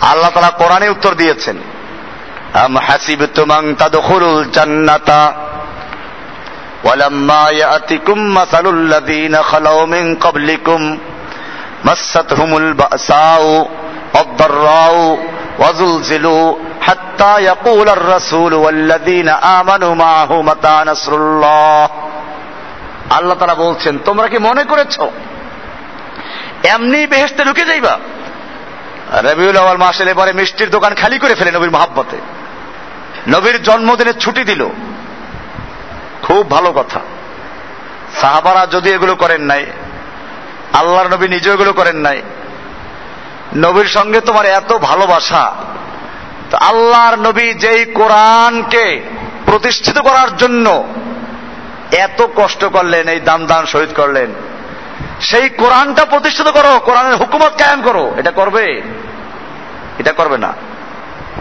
আল্লাহ 0.00 0.30
তালা 0.30 0.50
কোরআনে 0.50 0.88
উত্তর 0.88 1.14
দিয়েছেন 1.14 1.56
আম 2.55 2.73
হাসিবতুম 2.87 3.49
আন 3.51 3.65
তাদখুলুল 3.75 4.41
জান্নাতা 4.55 5.21
ولما 6.83 7.43
يأتكم 7.61 8.17
مثل 8.33 8.65
الذين 8.77 9.35
خلوا 9.43 9.85
من 9.85 10.05
قبلكم 10.15 10.81
مستهم 11.85 12.51
البأساء 12.57 13.43
والضراء 14.15 14.95
وزلزلوا 15.59 16.45
حتى 16.81 17.33
يقول 17.39 17.87
الرسول 17.89 18.53
والذين 18.53 19.29
آمنوا 19.59 19.93
معه 19.95 20.31
متى 20.41 20.75
نصر 20.87 21.11
الله 21.15 21.89
আল্লাহ 23.09 23.35
তারা 23.39 23.55
বলছেন 23.55 23.93
তোমরা 24.05 24.27
কি 24.27 24.37
মনে 24.39 24.63
করেছ 24.63 24.95
এমনি 26.73 26.99
বেহেস্তে 27.07 27.41
ঢুকে 27.43 27.63
যাইবা 27.65 27.93
রবিউল 29.29 29.57
আওয়াল 29.57 29.77
মাস 29.77 29.97
এলে 30.01 30.13
পরে 30.13 30.31
মিষ্টির 30.33 30.69
দোকান 30.69 30.91
খালি 31.01 31.17
করে 31.19 31.33
ফেলে 31.35 31.51
নবীর 31.51 31.75
মহাব্বতে 31.77 32.17
নবীর 33.28 33.62
জন্মদিনে 33.62 34.12
ছুটি 34.12 34.44
দিল। 34.44 34.66
খুব 36.22 36.50
ভালো 36.50 36.72
কথা। 36.72 37.00
সাহাবারা 38.20 38.66
যদি 38.66 38.90
এগুলো 38.90 39.14
করেন 39.14 39.42
নাই, 39.42 39.66
আল্লাহর 40.72 41.08
নবী 41.08 41.28
নিজে 41.28 41.50
এগুলো 41.50 41.72
করেন 41.72 41.96
নাই, 41.96 42.22
নবীর 43.56 43.86
সঙ্গে 43.86 44.20
তোমার 44.20 44.46
এত 44.46 44.72
ভালোবাসা, 44.72 45.52
তো 46.50 46.56
আল্লাহর 46.56 47.18
নবী 47.18 47.54
যেই 47.54 47.84
কোরআনকে 47.84 49.00
প্রতিষ্ঠিত 49.44 49.98
করার 49.98 50.36
জন্য 50.36 50.86
এত 51.92 52.22
কষ্ট 52.36 52.64
করলেন, 52.64 53.08
এই 53.08 53.20
দাম 53.20 53.46
দান 53.46 53.66
শহীদ 53.66 53.88
করলেন, 53.96 54.30
সেই 55.20 55.48
কোরআনটা 55.48 56.04
প্রতিষ্ঠিত 56.04 56.48
করো, 56.48 56.78
কোরআনের 56.78 57.16
হুকুমত 57.16 57.52
কায়েম 57.58 57.82
করো। 57.82 58.14
এটা 58.16 58.30
করবে? 58.30 58.82
এটা 59.98 60.12
করবে 60.12 60.38
না। 60.38 60.52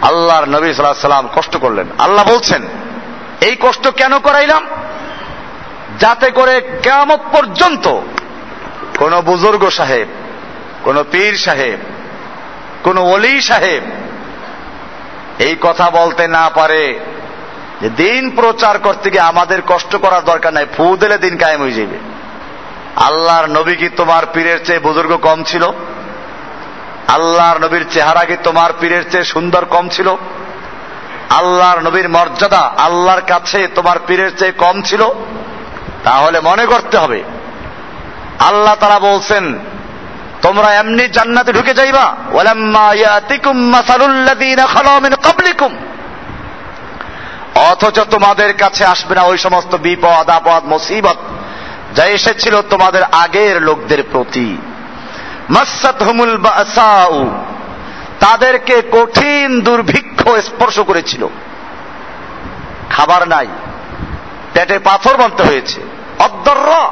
আল্লাহর 0.02 0.46
নবী 0.46 0.74
সাল্লাহ 0.74 0.94
সাল্লাম 0.94 1.30
কষ্ট 1.36 1.58
করলেন। 1.58 1.88
আল্লাহ 2.00 2.34
বলছেন, 2.34 2.62
এই 3.42 3.58
কষ্ট 3.60 3.88
কেন 3.88 4.20
করাইলাম? 4.20 4.68
যাতে 6.00 6.32
করে 6.32 6.62
কেমত 6.84 7.20
পর্যন্ত 7.32 8.00
কোন 8.98 9.22
বুজুর্গ 9.22 9.70
সাহেব, 9.70 10.08
কোন 10.84 11.04
পীর 11.12 11.38
সাহেব, 11.38 11.78
কোন 12.84 13.02
অলি 13.02 13.42
সাহেব 13.42 13.84
এই 15.40 15.56
কথা 15.62 15.90
বলতে 15.90 16.28
না 16.28 16.50
পারে 16.50 17.00
যে 17.82 17.90
দিন 17.90 18.30
প্রচার 18.30 18.80
করতে 18.80 19.10
গিয়ে 19.10 19.22
আমাদের 19.22 19.62
কষ্ট 19.68 19.96
করার 19.96 20.26
দরকার 20.26 20.54
নাই, 20.54 20.66
ফু 20.78 20.98
দিলে 20.98 21.18
দিন 21.18 21.38
কায়েম 21.38 21.62
হয়ে 21.62 21.72
যাবে। 21.72 21.98
আল্লাহর 22.96 23.48
নবী 23.48 23.76
কি 23.76 23.90
তোমার 23.90 24.24
পীরের 24.34 24.66
চেয়ে 24.66 24.80
বুজুর্গ 24.80 25.18
কম 25.18 25.44
ছিল? 25.44 25.72
আল্লাহর 27.08 27.60
নবীর 27.60 27.86
চেহারা 27.94 28.26
কি 28.26 28.38
তোমার 28.44 28.70
পীরের 28.80 29.12
চেয়ে 29.12 29.24
সুন্দর 29.24 29.66
কম 29.66 29.90
ছিল? 29.90 30.10
আল্লাহর 31.30 31.80
নবীর 31.80 32.10
মর্যাদা 32.10 32.58
আল্লাহর 32.58 33.22
কাছে 33.22 33.68
তোমার 33.68 33.98
পীরের 34.08 34.38
চেয়ে 34.38 34.52
কম 34.52 34.82
ছিল? 34.82 35.04
তাহলে 36.04 36.40
মনে 36.40 36.66
করতে 36.66 36.98
হবে। 36.98 37.24
আল্লাহ 38.40 38.76
তারা 38.76 39.00
বলছেন, 39.00 39.60
তোমরা 40.42 40.74
এমনি 40.74 41.08
জান্নাতে 41.08 41.54
ঢুকে 41.54 41.74
যাইবা। 41.74 42.16
অথচ 47.56 48.00
তোমাদের 48.00 48.54
কাছে 48.54 48.86
আসবে 48.86 49.16
না 49.16 49.22
ওই 49.22 49.38
সমস্ত 49.38 49.76
বিপদ, 49.76 50.30
আপদ, 50.30 50.66
মুসিবত 50.66 51.18
যা 51.96 52.06
এসেছিল 52.06 52.62
তোমাদের 52.62 53.04
আগের 53.04 53.62
লোকদের 53.62 54.04
প্রতি। 54.12 54.58
মাসাত 55.50 56.04
হুমুল 56.04 56.38
বাসাউ 56.38 57.30
তাদেরকে 58.20 58.82
কঠিন 58.92 59.62
দুর্ভিক্ষ 59.62 60.30
স্পর্শ 60.30 60.80
করেছিল। 60.80 61.28
খাবার 62.90 63.28
নাই। 63.28 63.48
পেটে 64.54 64.80
পাথর 64.80 65.18
বানতে 65.18 65.44
হয়েছে। 65.44 65.82
অদ্দর্র 66.20 66.92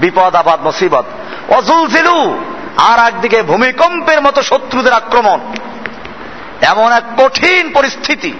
বিপদ 0.00 0.34
আবাদ 0.34 0.62
মুসিবত। 0.62 1.04
অজুলজিলু। 1.48 2.44
আর 2.76 2.98
একদিকে 2.98 3.42
ভূমিকম্পের 3.42 4.22
মতো 4.22 4.42
শত্রুদের 4.42 4.92
আক্রমণ। 4.92 5.38
এমন 6.62 6.92
এক 6.92 7.02
কঠিন 7.18 7.72
পরিস্থিতি। 7.72 8.32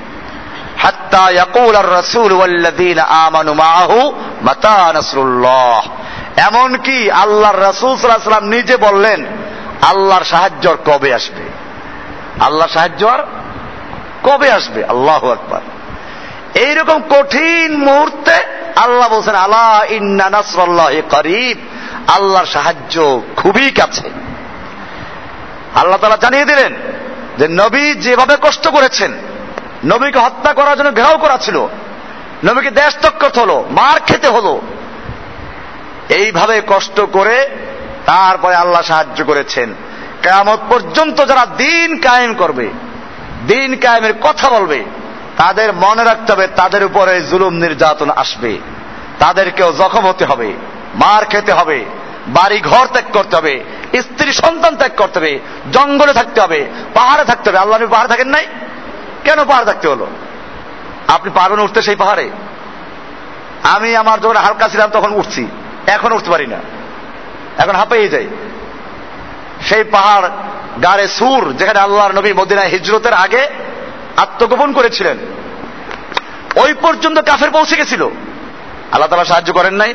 হাত্তা 0.79 1.31
ইয়াকুল 1.31 1.77
আর 1.77 1.91
রাসূল 1.93 2.33
ওয়াল্লাযীনা 2.33 3.03
আমানু 3.03 3.55
মাআহু 3.55 4.13
মাতা 4.43 4.93
নাসরুল্লাহ। 4.93 5.94
এমনকি 6.37 7.11
আল্লাহর 7.11 7.61
রাসূল 7.61 7.97
সাল্লাম 7.97 8.45
নিজে 8.45 8.77
বললেন, 8.77 9.27
আল্লাহর 9.83 10.25
সাহায্য 10.25 10.77
কবে 10.85 11.15
আসবে? 11.15 11.43
আল্লাহর 12.45 12.71
সাহায্য 12.71 13.07
আর 13.07 13.19
কবে 14.23 14.51
আসবে? 14.51 14.85
আল্লাহু 14.85 15.31
আকবার। 15.31 15.61
এইরকম 16.55 17.03
কঠিন 17.11 17.77
মুহূর্তে 17.77 18.35
আল্লাহ 18.77 19.09
বলছেন, 19.09 19.35
আলা 19.35 19.85
ইন্না 19.89 20.31
নাসরাল্লাহি 20.31 21.03
করিব। 21.11 21.59
আল্লাহর 22.11 22.47
সাহায্য 22.47 23.23
খুবই 23.37 23.71
কাছে। 23.71 24.11
আল্লাহ 25.75 25.99
তালা 25.99 26.17
জানিয়ে 26.17 26.45
দিলেন 26.45 26.75
যে, 27.39 27.49
নবী 27.49 27.95
যেভাবে 27.95 28.37
কষ্ট 28.43 28.69
করেছেন, 28.69 29.13
নবীকে 29.85 30.19
হত্যা 30.19 30.53
করার 30.53 30.79
জন্য 30.79 30.95
ঘেরাও 30.95 31.19
করা 31.19 31.39
ছিল, 31.39 31.67
নবীকে 32.45 32.71
দেশ 32.71 32.97
তক্কত 33.03 33.39
হলো, 33.39 33.65
মার 33.71 34.01
খেতে 34.07 34.29
হলো 34.29 34.61
এইভাবে 36.09 36.63
কষ্ট 36.67 37.01
করে 37.01 37.49
তারপরে 38.07 38.55
আল্লাহ 38.55 38.83
সাহায্য 38.83 39.25
করেছেন। 39.25 39.75
কেমত 40.23 40.59
পর্যন্ত 40.69 41.25
যারা 41.25 41.47
দিন 41.47 41.99
কায়েম 41.99 42.35
করবে, 42.35 42.69
দিন 43.47 43.77
কায়েমের 43.77 44.15
কথা 44.21 44.51
বলবে, 44.51 44.85
তাদের 45.37 45.73
মনে 45.73 46.05
রাখতে 46.05 46.33
হবে 46.33 46.47
তাদের 46.47 46.85
উপরে 46.85 47.21
জুলুম 47.21 47.55
নির্যাতন 47.55 48.11
আসবে। 48.11 48.59
তাদেরকেও 49.19 49.73
জখম 49.73 50.07
হতে 50.07 50.25
হবে, 50.25 50.53
মার 50.95 51.25
খেতে 51.25 51.53
হবে 51.53 51.85
বাড়ি 52.29 52.61
ঘর 52.61 52.87
ত্যাগ 52.87 53.05
করতে 53.13 53.37
হবে, 53.37 53.65
স্ত্রী 54.03 54.33
সন্তান 54.33 54.77
ত্যাগ 54.77 54.91
করতে 54.97 55.19
হবে, 55.19 55.39
জঙ্গলে 55.73 56.13
থাকতে 56.13 56.41
হবে, 56.41 56.67
পাহাড়ে 56.95 57.25
থাকতে 57.25 57.51
হবে। 57.51 57.59
আল্লাহ 57.59 57.87
পাহাড়ে 57.91 58.09
থাকেন 58.09 58.29
নাই? 58.29 58.47
কেন 59.25 59.45
পাহাড়ে 59.45 59.67
থাকতে 59.67 59.89
হলো? 59.89 60.07
আপনি 61.09 61.31
পারবেন 61.35 61.61
উঠতে 61.61 61.83
সেই 61.83 61.97
পাহাড়ে? 61.97 62.31
আমি 63.63 63.97
আমার 63.97 64.21
যখন 64.21 64.37
হালকা 64.37 64.69
ছিলাম 64.69 64.91
তখন 64.91 65.13
উঠছি। 65.13 65.47
এখন 65.87 66.13
উঠতে 66.13 66.31
পারি 66.31 66.47
না। 66.47 66.57
এখন 67.59 67.77
হাঁপাইয়ে 67.77 68.09
যাই। 68.09 68.27
সেই 69.61 69.85
পাহাড় 69.85 70.29
গাড়ে 70.83 71.09
সুর, 71.09 71.55
যেখানে 71.59 71.79
আল্লাহর 71.79 72.13
নবী 72.13 72.33
মদিনায় 72.33 72.69
হিজরতের 72.69 73.13
আগে 73.13 73.49
আত্মগোপন 74.17 74.73
করেছিলেন, 74.73 75.17
ওই 76.57 76.75
পর্যন্ত 76.75 77.19
কাফের 77.19 77.51
পৌঁছে 77.51 77.77
গেছিল। 77.77 78.03
আল্লাহ 78.93 79.09
তালা 79.09 79.25
সাহায্য 79.25 79.53
করেন 79.53 79.75
নাই। 79.75 79.95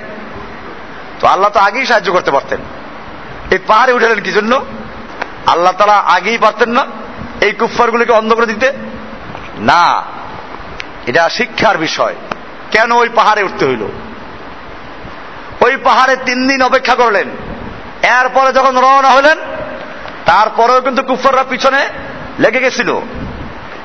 তো 1.20 1.28
আল্লাহ 1.28 1.52
তো 1.52 1.60
আগেই 1.60 1.86
সাহায্য 1.86 2.12
করতে 2.12 2.32
পারতেন। 2.32 2.60
এই 3.52 3.58
পাহাড়ে 3.68 3.94
উঠেলেন 3.94 4.20
কি 4.20 4.32
জন্য? 4.32 4.66
আল্লাহ 5.48 5.74
তালা 5.74 5.94
আগেই 5.94 6.38
পারতেন 6.38 6.70
না 6.70 6.86
এই 7.42 7.52
কুফারগুলিকে 7.52 8.12
অন্ধ 8.12 8.34
করে 8.34 8.46
দিতে? 8.46 8.74
না। 9.58 10.04
এটা 11.06 11.30
শিক্ষার 11.30 11.78
বিষয়। 11.78 12.16
কেন 12.72 12.92
ওই 12.92 13.10
পাহাড়ে 13.10 13.44
উঠতে 13.44 13.66
হইল? 13.66 13.88
ওই 15.70 15.78
পাহাড়ে 15.78 16.16
তিন 16.26 16.48
দিন 16.48 16.62
অপেক্ষা 16.62 16.96
করলেন। 16.96 17.28
এরপরে 18.04 18.54
যখন 18.54 18.78
রওনা 18.78 19.10
হলেন, 19.10 19.38
তারপরেও 20.26 20.82
কিন্তু 20.82 21.04
কুফাররা 21.04 21.44
পিছনে 21.44 21.90
লেগে 22.40 22.60
গেছিল। 22.60 23.00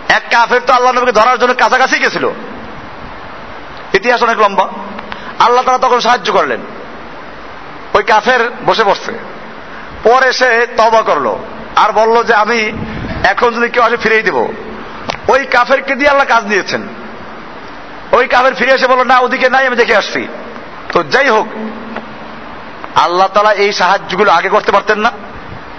এক 0.09 0.23
কাফের 0.31 0.61
তো 0.67 0.73
আল্লাহ 0.73 0.93
নবীকে 0.93 1.13
ধরার 1.13 1.39
জন্য 1.39 1.55
কাছাকাছি 1.55 1.99
গেছিল। 1.99 2.31
ইতিহাস 3.95 4.23
অনেক 4.23 4.41
লম্বা। 4.41 4.69
আল্লাহ 5.39 5.65
তারা 5.65 5.79
তখন 5.79 6.01
সাহায্য 6.01 6.33
করলেন। 6.33 6.61
ওই 7.95 8.03
কাফের 8.03 8.51
বসে 8.67 8.85
পড়ছে 8.85 9.13
পরে 10.05 10.33
সে 10.33 10.67
তবা 10.77 11.03
করল 11.03 11.37
আর 11.77 11.93
বলল 11.93 12.23
যে, 12.23 12.35
আমি 12.35 12.73
এখন 13.25 13.55
যদি 13.55 13.69
কেউ 13.69 13.83
আসে 13.83 13.97
ফিরেই 13.97 14.23
দেব। 14.23 14.37
ওই 14.37 14.53
কাফের 15.29 15.47
কাফেরকে 15.47 15.95
দিয়ে 15.95 16.11
আল্লাহ 16.11 16.27
কাজ 16.27 16.45
দিয়েছেন। 16.45 16.83
ওই 18.13 18.29
কাফের 18.29 18.55
ফিরে 18.55 18.73
এসে 18.73 18.87
বলল, 18.87 19.03
না, 19.03 19.19
ওদিকে 19.19 19.49
নাই, 19.51 19.67
আমি 19.67 19.77
দেখে 19.77 19.97
আসছি। 19.97 20.29
তো 20.95 21.03
যাই 21.03 21.29
হোক, 21.29 21.49
আল্লাহ 22.95 23.29
তালা 23.35 23.53
এই 23.65 23.73
সাহায্যগুলো 23.73 24.31
আগে 24.33 24.49
করতে 24.49 24.73
পারতেন 24.73 24.99
না। 24.99 25.11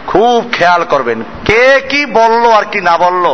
খুব 0.07 0.39
খেয়াল 0.51 0.83
করবেন, 0.83 1.23
কে 1.45 1.63
কি 1.89 2.05
বলল 2.05 2.43
আর 2.51 2.65
কি 2.71 2.79
না 2.81 2.97
বলল। 2.97 3.25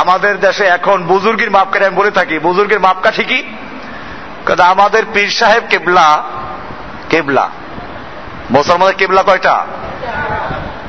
আমাদের 0.00 0.34
দেশে 0.40 0.64
এখন 0.64 0.98
বুজুর্গের 1.04 1.50
মাপকাঠি, 1.50 1.84
আমি 1.84 1.96
বলে 1.96 2.10
থাকি, 2.10 2.36
বুজুর্গের 2.38 2.80
মাপকাঠি 2.80 3.24
কি 3.24 3.40
আমাদের 4.72 5.02
পীর 5.14 5.30
সাহেব 5.30 5.62
কেবলা 5.70 6.06
কেবলা, 7.10 7.44
মুসলমানের 8.50 8.96
কেবলা 8.96 9.22
কয়টা? 9.22 9.56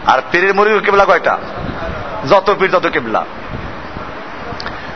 আর 0.08 0.20
পীরের 0.32 0.54
মরির 0.56 0.86
কেবলা 0.86 1.06
কয়টা? 1.06 1.36
যত 2.30 2.48
পীর 2.60 2.72
তত 2.72 2.86
কেবলা। 2.88 3.22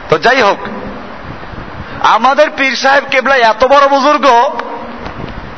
তো 0.09 0.15
যাই 0.17 0.41
হোক 0.41 0.59
আমাদের 2.03 2.49
পীর 2.57 2.75
সাহেব 2.75 3.03
কেবলা 3.11 3.35
এত 3.35 3.65
বড় 3.65 3.87
বুজুর্গ, 3.87 4.57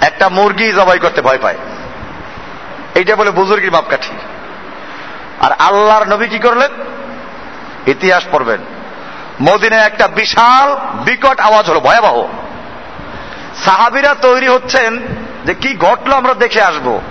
একটা 0.01 0.29
মুরগি 0.29 0.71
জবাই 0.71 0.99
করতে 0.99 1.21
ভয় 1.21 1.37
পায়। 1.37 1.55
এইটা 2.95 3.15
বলে 3.15 3.31
বুজুর্গের 3.31 3.71
মাপকাঠি। 3.71 4.13
আর 5.41 5.51
আল্লাহর 5.51 6.07
নবী 6.07 6.27
কি 6.27 6.39
করলেন? 6.39 6.71
ইতিহাস 7.87 8.23
পড়বেন। 8.31 8.61
মদিনায় 9.41 9.81
একটা 9.81 10.07
বিশাল, 10.07 10.75
বিকট 11.05 11.39
আওয়াজ 11.39 11.69
হলো, 11.69 11.79
ভয়াবহ। 11.79 12.27
সাহাবিরা 13.65 14.15
তৈরি 14.21 14.47
হচ্ছেন 14.47 14.99
যে 15.45 15.53
কি 15.53 15.77
ঘটলো 15.77 16.15
আমরা 16.15 16.33
দেখে 16.33 16.61
আসব। 16.61 17.01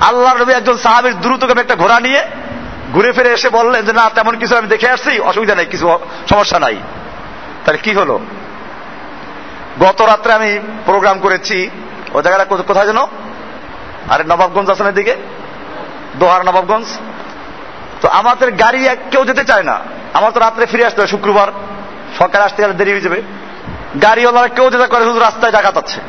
আল্লাহ 0.00 0.36
নবী 0.36 0.52
একজন 0.52 0.78
সাহাবির 0.78 1.20
দ্রুতগামী 1.20 1.60
একটা 1.60 1.76
ঘোড়া 1.76 2.00
নিয়ে 2.00 2.26
ঘুরে 2.92 3.12
ফিরে 3.12 3.30
এসে 3.30 3.48
বললেন 3.48 3.84
যে, 3.84 3.92
না, 3.92 4.10
তেমন 4.10 4.36
কিছু 4.36 4.56
আমি 4.56 4.68
দেখে 4.68 4.88
আসছি, 4.88 5.20
অসুবিধা 5.20 5.54
নেই, 5.54 5.66
কিছু 5.66 5.98
সমস্যা 6.30 6.58
নাই। 6.58 6.76
তাহলে 7.64 7.78
কি 7.78 7.94
হলো? 7.94 8.20
গত 9.80 10.02
রাত্রে 10.02 10.32
আমি 10.32 10.58
প্রোগ্রাম 10.84 11.18
করেছি। 11.18 11.70
ও 12.14 12.22
জায়গাটা 12.22 12.44
কোথ- 12.44 12.62
কোথায় 12.62 12.86
যেন? 12.86 12.98
আরে 14.10 14.24
নবাবগঞ্জ 14.24 14.70
আসানের 14.70 14.94
দিকে 14.94 15.16
দোহার 16.18 16.44
নবাবগঞ্জ। 16.44 16.86
তো 18.00 18.08
আমাদের 18.08 18.52
গাড়ি 18.52 18.88
কেউ 19.10 19.24
যেতে 19.24 19.44
চায় 19.44 19.62
না। 19.62 19.80
আমার 20.12 20.32
তো 20.32 20.40
রাত্রে 20.40 20.66
ফিরে 20.66 20.86
আসতে 20.86 21.00
হবে 21.00 21.10
শুক্রবার। 21.10 21.48
সকালে 22.18 22.44
আসতে 22.44 22.62
গেলে 22.62 22.74
দেরি 22.74 22.92
হয়ে 22.92 23.00
যাবে। 23.00 23.22
গাড়িওয়ালারা 24.02 24.48
কেউ 24.48 24.70
যেতে 24.70 24.86
করে 24.86 25.04
শুধু 25.04 25.18
রাস্তায় 25.18 25.52
ডাকাত 25.52 25.76
আছে। 25.76 26.00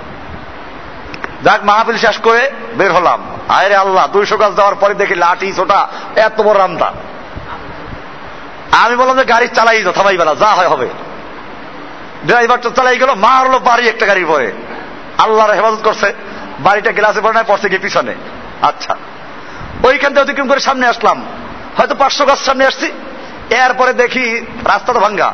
যাক, 1.43 1.63
মাহফিল 1.63 1.97
শেষ 1.97 2.17
করে 2.17 2.51
বের 2.77 2.91
হলাম। 2.91 3.23
আয়রে 3.49 3.75
আল্লাহ, 3.75 4.07
দুইশো 4.07 4.38
গাছ 4.38 4.53
দেওয়ার 4.53 4.75
পরে 4.75 4.93
দেখি 4.93 5.15
লাঠি, 5.15 5.53
ছোটা, 5.53 5.88
এত 6.15 6.41
বড় 6.41 6.57
রামদা। 6.60 6.93
আমি 8.71 8.95
বললাম 8.95 9.17
যে 9.17 9.25
গাড়ি 9.25 9.47
চালাই 9.47 9.84
দাও 9.84 9.93
থামাই 9.93 10.17
বেলা 10.17 10.36
যা 10.36 10.47
হয় 10.47 10.67
হবে। 10.67 10.88
ড্রাইভার 12.27 12.60
তো 12.65 12.69
চালাই 12.77 12.97
গেল, 13.01 13.12
মারলো 13.25 13.57
বাড়ি 13.69 13.84
একটা 13.88 14.05
গাড়ি 14.05 14.23
পরে 14.31 14.47
আল্লাহর 15.23 15.55
হেফাজত 15.57 15.81
করছে, 15.88 16.10
বাড়িটা 16.65 16.91
গ্লাসে 16.97 17.21
পড়ে 17.21 17.36
না 17.39 17.43
পড়ছে 17.43 17.67
গিয়ে 17.71 17.84
পিছনে। 17.86 18.13
আচ্ছা 18.69 18.93
ওইখান 19.88 20.10
থেকে 20.13 20.23
অতিক্রম 20.25 20.47
করে 20.51 20.62
সামনে 20.67 20.86
আসলাম। 20.88 21.17
হয়তো 21.77 21.95
পাঁচশো 21.95 22.23
গাছ 22.25 22.39
সামনে 22.47 22.63
আসছি, 22.65 22.88
এরপরে 23.63 23.91
দেখি 23.93 24.25
রাস্তা 24.71 24.91
তো 24.93 24.99
ভাঙ্গা। 24.99 25.29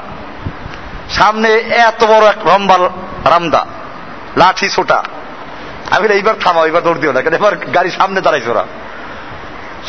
সামনে 1.19 1.49
এত 1.87 2.01
বড় 2.03 2.25
এক 2.33 2.39
লম্বা 2.47 2.77
রামদা, 3.31 3.61
লাঠি 4.37 4.67
ছোটা। 4.69 4.99
আমি 5.91 6.05
এইবার 6.07 6.35
থামাও 6.43 6.65
এইবার 6.65 6.83
দৌড় 6.83 6.99
দিও 7.01 7.11
না 7.11 7.21
কেন, 7.21 7.33
এবার 7.33 7.55
গাড়ি 7.55 7.89
সামনে 7.91 8.19
দাঁড়াইছে 8.21 8.49
ওরা। 8.49 8.65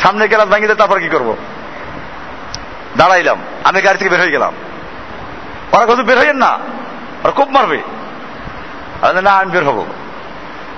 সামনে 0.03 0.23
গেলাম 0.27 0.47
ভাঙিতে 0.49 0.75
তারপর 0.75 0.97
কি 0.99 1.09
করব? 1.15 1.29
দাঁড়াইলাম, 2.97 3.37
আমি 3.63 3.79
গাড়ি 3.81 3.97
থেকে 3.97 4.11
বের 4.13 4.21
হয়ে 4.23 4.35
গেলাম। 4.37 4.53
ওরা 5.71 5.85
কত 5.85 5.99
বের 6.09 6.19
হইয়েন 6.19 6.37
না? 6.45 6.51
ওরা 7.23 7.31
খুব 7.31 7.49
মারবে। 7.49 7.81
না, 9.21 9.31
আমি 9.31 9.51
বের 9.51 9.63
হব। 9.63 9.85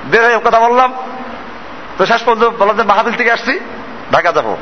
বের 0.06 0.26
হয়ে 0.26 0.40
কথা 0.44 0.60
বললাম। 0.60 0.94
তো 1.98 2.06
শেষ 2.06 2.22
পর্যন্ত 2.22 2.44
বললাম 2.44 2.78
যে 2.78 2.84
মাহাবিল 2.84 3.14
থেকে 3.14 3.32
আসছি, 3.32 3.60
ঢাকা 4.12 4.32
যাব। 4.32 4.58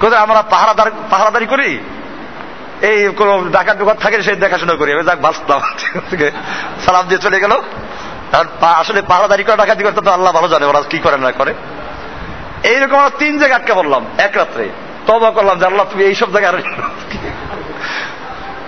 কোথায় 0.00 0.20
আমরা 0.20 0.42
পাহারাদার, 0.42 0.90
পাহারাদারি 1.10 1.46
করি? 1.46 1.78
এই 2.80 3.08
কোন 3.08 3.50
ডাকাত 3.50 3.76
ডুকাত 3.76 4.00
থাকে, 4.00 4.22
সেই 4.22 4.36
দেখাশোনা 4.36 4.74
করি। 4.74 4.92
আমি 4.92 5.04
যাক, 5.04 5.20
বাঁচলাম। 5.20 5.60
থেকে 6.10 6.30
সালাম 6.86 7.06
দিয়ে 7.06 7.20
চলে 7.20 7.40
গেল। 7.40 7.60
আর 8.32 8.44
আসলে 8.60 9.02
পাহারাদারি 9.02 9.44
করে 9.44 9.56
ডাকাতি 9.56 9.84
করতে 9.84 10.00
তো 10.00 10.10
আল্লাহ 10.10 10.32
ভালো 10.32 10.48
জানে, 10.48 10.66
ওরা 10.66 10.82
কি 10.90 10.98
করে, 10.98 11.16
না 11.16 11.32
করে। 11.32 11.54
এইরকম 12.62 12.96
আমরা 12.96 13.10
তিন 13.10 13.38
জায়গা 13.38 13.56
আটকে 13.56 13.74
বললাম 13.74 14.06
এক 14.18 14.36
রাত্রে। 14.36 14.68
তবা 15.06 15.30
করলাম 15.30 15.58
যে, 15.58 15.66
আল্লাহ 15.66 15.86
তুমি 15.90 16.04
এইসব 16.04 16.32
জায়গায় 16.32 16.54
আর- 16.54 16.62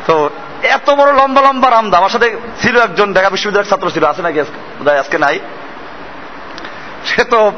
তো 0.06 0.30
এত 0.62 0.90
বড় 0.90 1.12
লম্বা 1.12 1.40
লম্বা 1.40 1.70
রামদা 1.70 1.98
আমার 1.98 2.10
সাথে 2.10 2.36
ছিল 2.62 2.76
একজন 2.80 3.14
ঢাকা 3.14 3.30
বিশ্ববিদ্যালয়ের 3.30 3.70
ছাত্র 3.70 3.90
ছিল, 3.90 4.04
আছে 4.04 4.22
নাকি 4.22 4.40
আজকে? 4.40 5.18
নাই। 5.18 5.38
সে 7.04 7.24
তো 7.24 7.52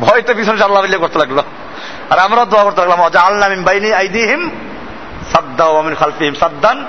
ভয়তে 0.00 0.34
পিছনে 0.34 0.64
আল্লাহ 0.64 0.82
মিলে 0.82 0.98
করতে 0.98 1.18
লাগল। 1.18 1.38
আর 2.10 2.18
আমরা 2.18 2.44
দোয়া 2.44 2.64
করতে 2.64 2.80
লাগলাম 2.80 3.08
যে 3.08 3.18
আল্লাহ 3.18 3.48
বাইনি 3.64 3.92
আইদিহিম 3.92 4.50
সাদ্দা 5.32 5.64
ও 5.64 5.82
মিন 5.82 5.94
খালফিহিম 5.94 6.34
সাদ্দান 6.34 6.84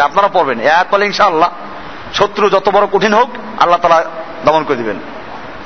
আপনারা 0.00 0.28
পড়বেন। 0.28 0.60
আয়াত 0.60 0.86
পড়লে 0.90 1.06
ইনশাআল্লাহ 1.06 1.50
শত্রু 2.14 2.50
যত 2.50 2.68
বড় 2.68 2.86
কঠিন 2.86 3.14
হোক, 3.14 3.30
আল্লাহ 3.60 3.78
তাআলা 3.78 4.04
দমন 4.44 4.64
করে 4.64 4.76
দিবেন। 4.76 4.96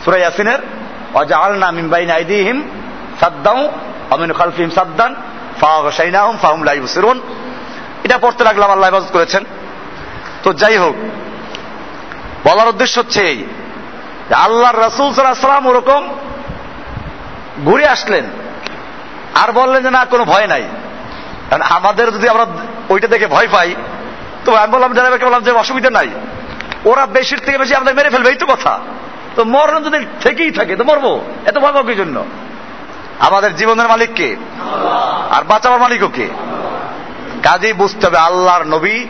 সূরা 0.05 0.17
ইয়াসিনের, 0.17 0.59
ওয়াজআলনা 1.14 1.71
মিন 1.71 1.88
বাইনি 1.88 2.12
আইদিহিম 2.12 2.62
সাদ্দাও 3.21 3.57
ওয়া 3.57 4.17
মিন 4.17 4.33
খালফিহিম 4.33 4.71
সাদ্দান 4.71 5.14
এটা 8.05 8.18
পড়তে 8.18 8.44
লাগলাম 8.44 8.71
আল্লাহ 8.71 8.88
ইবাদত 8.88 9.11
করেছেন। 9.12 9.44
তো 10.42 10.53
যাই 10.53 10.77
হোক, 10.77 10.97
বলার 12.44 12.68
উদ্দেশ্য 12.68 12.99
হচ্ছে 13.01 13.23
এই 13.23 13.38
যে 14.29 14.35
আল্লাহর 14.35 14.81
রাসূল 14.81 15.12
সাল্লাম 15.12 15.66
ওরকম 15.66 16.09
ঘুরে 17.64 17.87
আসলেন 17.87 18.25
আর 19.35 19.53
বললেন 19.53 19.83
যে 19.83 19.90
না, 19.90 20.05
কোনো 20.05 20.25
ভয় 20.25 20.47
নাই। 20.47 20.64
কারণ 21.51 21.62
আমাদের 21.62 22.12
যদি 22.12 22.29
আমরা 22.29 22.47
ওইটা 22.88 23.09
দেখে 23.09 23.27
ভয় 23.27 23.49
পাই, 23.53 23.75
তো 24.44 24.55
আমি 24.55 24.73
বললাম 24.73 24.92
ড্রাইভারকে 24.92 25.25
বললাম 25.25 25.42
যে 25.42 25.51
অসুবিধা 25.53 25.90
নাই, 25.90 26.09
ওরা 26.85 27.07
বেশির 27.07 27.38
থেকে 27.38 27.59
বেশি 27.59 27.75
আমাদের 27.75 27.94
মেরে 27.94 28.11
ফেলবে, 28.11 28.29
এই 28.31 28.37
তো 28.37 28.47
কথা। 28.47 28.79
তো 29.37 29.44
মরণ 29.44 29.83
যদি 29.85 30.07
থেকেই 30.21 30.51
থাকে, 30.51 30.77
তো 30.77 30.85
মরবো। 30.85 31.25
এত 31.47 31.59
ভয় 31.59 31.73
পাবো 31.73 31.92
জন্য? 31.92 32.25
আমাদের 33.19 33.57
জীবনের 33.57 33.89
মালিক 33.89 34.11
কে? 34.15 34.37
আর 35.31 35.45
বাঁচাবার 35.45 35.81
মালিকও 35.81 36.09
কে? 36.09 36.29
কাজেই 37.43 37.73
বুঝতে 37.73 38.07
হবে 38.07 38.19
আল্লাহর 38.19 38.65
নবী 38.65 39.05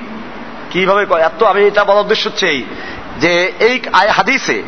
কীভাবে 0.70 1.06
এত 1.20 1.42
আমি 1.42 1.66
এটা 1.66 1.84
বলার 1.84 2.00
উদ্দেশ্য 2.00 2.28
হচ্ছে 2.28 2.64
যে 3.18 3.52
এই 3.58 3.80
হাদিসে 4.10 4.62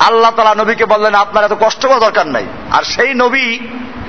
আল্লাহ 0.00 0.30
তালা 0.30 0.54
নবীকে 0.54 0.86
বললেন, 0.86 1.14
আপনার 1.14 1.44
এত 1.44 1.52
কষ্ট 1.60 1.86
করা 1.86 1.98
দরকার 1.98 2.26
নাই। 2.26 2.46
আর 2.72 2.82
সেই 2.82 3.14
নবী 3.14 3.58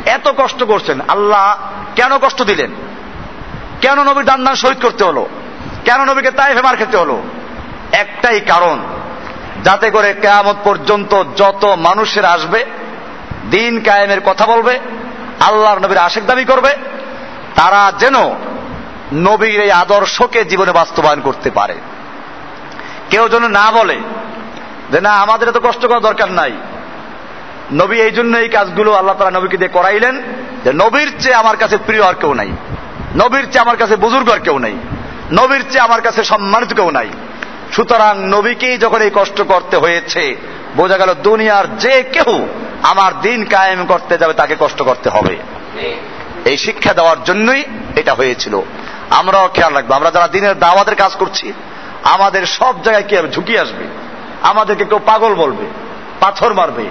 এত 0.05 0.27
কষ্ট 0.37 0.63
করছেন। 0.63 1.01
আল্লাহ 1.07 1.57
কেন 1.95 2.17
কষ্ট 2.17 2.43
দিলেন? 2.43 2.71
কেন 3.81 4.03
নবীর 4.03 4.25
দান 4.25 4.55
শহীদ 4.55 4.81
করতে 4.81 5.03
হলো? 5.03 5.27
কেন 5.85 6.05
নবীকে 6.05 6.31
তাই 6.31 6.53
ফেমার 6.53 6.75
খেতে 6.75 6.97
হলো? 6.97 7.21
একটাই 7.91 8.39
কারণ, 8.39 8.79
যাতে 9.63 9.91
করে 9.91 10.13
কেয়ামত 10.13 10.55
পর্যন্ত 10.63 11.23
যত 11.37 11.75
মানুষের 11.77 12.25
আসবে 12.25 12.65
দিন 13.51 13.83
কায়েমের 13.83 14.21
কথা 14.25 14.45
বলবে, 14.45 14.79
আল্লাহর 15.39 15.79
নবীর 15.79 15.97
আশেক 15.97 16.25
দাবি 16.25 16.45
করবে, 16.45 16.69
তারা 17.55 17.91
যেন 17.99 18.15
নবীর 19.13 19.61
এই 19.61 19.71
আদর্শকে 19.71 20.45
জীবনে 20.45 20.71
বাস্তবায়ন 20.71 21.21
করতে 21.21 21.51
পারে। 21.51 21.75
কেউ 23.09 23.29
যেন 23.29 23.47
না 23.47 23.71
বলে 23.71 23.99
যে, 24.91 25.01
না, 25.01 25.09
আমাদের 25.09 25.47
এত 25.47 25.57
কষ্ট 25.63 25.85
করার 25.85 26.01
দরকার 26.01 26.31
নাই। 26.31 26.51
নবী 27.73 28.01
এই 28.01 28.11
জন্য 28.11 28.37
এই 28.37 28.49
কাজগুলো 28.49 28.93
আল্লাহ 28.93 29.15
তালা 29.17 29.39
নবীকে 29.39 29.57
দিয়ে 29.57 29.69
করাইলেন 29.69 30.21
যে, 30.63 30.73
নবীর 30.73 31.13
চেয়ে 31.19 31.35
আমার 31.35 31.57
কাছে 31.57 31.77
প্রিয় 31.77 32.03
আর 32.03 32.13
কেউ 32.13 32.33
নাই। 32.33 32.51
নবীর 33.15 33.43
চেয়ে 33.43 33.59
আমার 33.59 33.77
কাছে 33.77 33.95
বুজুর্গ 33.95 34.29
আর 34.29 34.39
কেউ 34.39 34.57
নাই। 34.57 34.73
নবীর 35.31 35.61
চেয়ে 35.61 35.79
আমার 35.79 36.01
কাছে 36.01 36.23
সম্মানিত 36.23 36.73
কেউ 36.73 36.91
নাই। 36.91 37.09
সুতরাং 37.71 38.27
নবীকেই 38.27 38.77
যখন 38.77 39.01
এই 39.01 39.11
কষ্ট 39.13 39.41
করতে 39.41 39.77
হয়েছে 39.77 40.35
বোঝা 40.75 40.97
গেল 40.97 41.13
দুনিয়ার 41.13 41.77
যে 41.77 42.03
কেউ 42.03 42.47
আমার 42.83 43.21
দিন 43.21 43.45
কায়েম 43.45 43.85
করতে 43.85 44.17
যাবে, 44.17 44.33
তাকে 44.33 44.55
কষ্ট 44.59 44.81
করতে 44.81 45.09
হবে। 45.09 45.35
এই 46.45 46.57
শিক্ষা 46.57 46.93
দেওয়ার 46.93 47.23
জন্যই 47.23 47.63
এটা 47.95 48.13
হয়েছিল। 48.13 48.61
আমরাও 49.09 49.49
খেয়াল 49.53 49.73
রাখব, 49.73 49.91
আমরা 49.91 50.11
যারা 50.11 50.27
দিনের 50.27 50.59
দাওয়াতের 50.59 50.95
কাজ 50.95 51.15
করছি, 51.15 51.53
আমাদের 52.03 52.45
সব 52.45 52.81
জায়গায় 52.83 53.03
কি 53.03 53.33
ঝুঁকি 53.33 53.59
আসবে, 53.59 53.85
আমাদেরকে 54.41 54.85
কেউ 54.85 54.99
পাগল 55.05 55.35
বলবে, 55.35 55.65
পাথর 56.19 56.53
মারবে, 56.53 56.85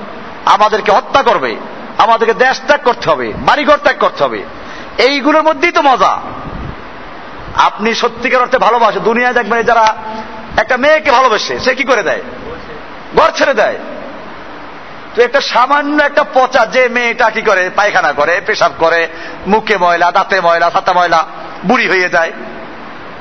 আমাদেরকে 0.44 0.92
হত্যা 0.92 1.22
করবে, 1.22 1.56
আমাদেরকে 1.98 2.34
দেশ 2.34 2.60
ত্যাগ 2.66 2.80
করতে 2.84 3.10
হবে, 3.10 3.32
বাড়িঘর 3.36 3.76
ত্যাগ 3.76 3.98
করতে 3.98 4.24
হবে। 4.24 4.44
এইগুলোর 4.98 5.42
মধ্যেই 5.42 5.72
তো 5.72 5.82
মজা। 5.82 6.20
আপনি 7.56 7.94
সত্যিকার 7.94 8.40
অর্থে 8.40 8.58
ভালোবাসে, 8.58 9.00
দুনিয়ায় 9.00 9.34
দেখবেন 9.34 9.62
যারা 9.62 9.96
একটা 10.56 10.76
মেয়েকে 10.76 11.10
ভালোবাসে, 11.10 11.60
সে 11.60 11.74
কি 11.74 11.84
করে 11.84 12.02
দেয়? 12.02 12.22
ঘর 13.16 13.30
ছেড়ে 13.30 13.54
দেয়। 13.54 13.76
তো 15.14 15.22
একটা 15.22 15.40
সামান্য 15.40 16.02
একটা 16.02 16.24
পচা 16.34 16.66
যে 16.66 16.88
মেয়েটা 16.88 17.30
কি 17.30 17.42
করে, 17.42 17.70
পায়খানা 17.76 18.12
করে, 18.12 18.40
পেশাব 18.46 18.72
করে, 18.78 19.08
মুখে 19.46 19.76
ময়লা, 19.78 20.10
দাঁতে 20.10 20.40
ময়লা, 20.40 20.70
ছাতা 20.70 20.92
ময়লা, 20.92 21.26
বুড়ি 21.64 21.88
হয়ে 21.88 22.08
যায়। 22.08 22.32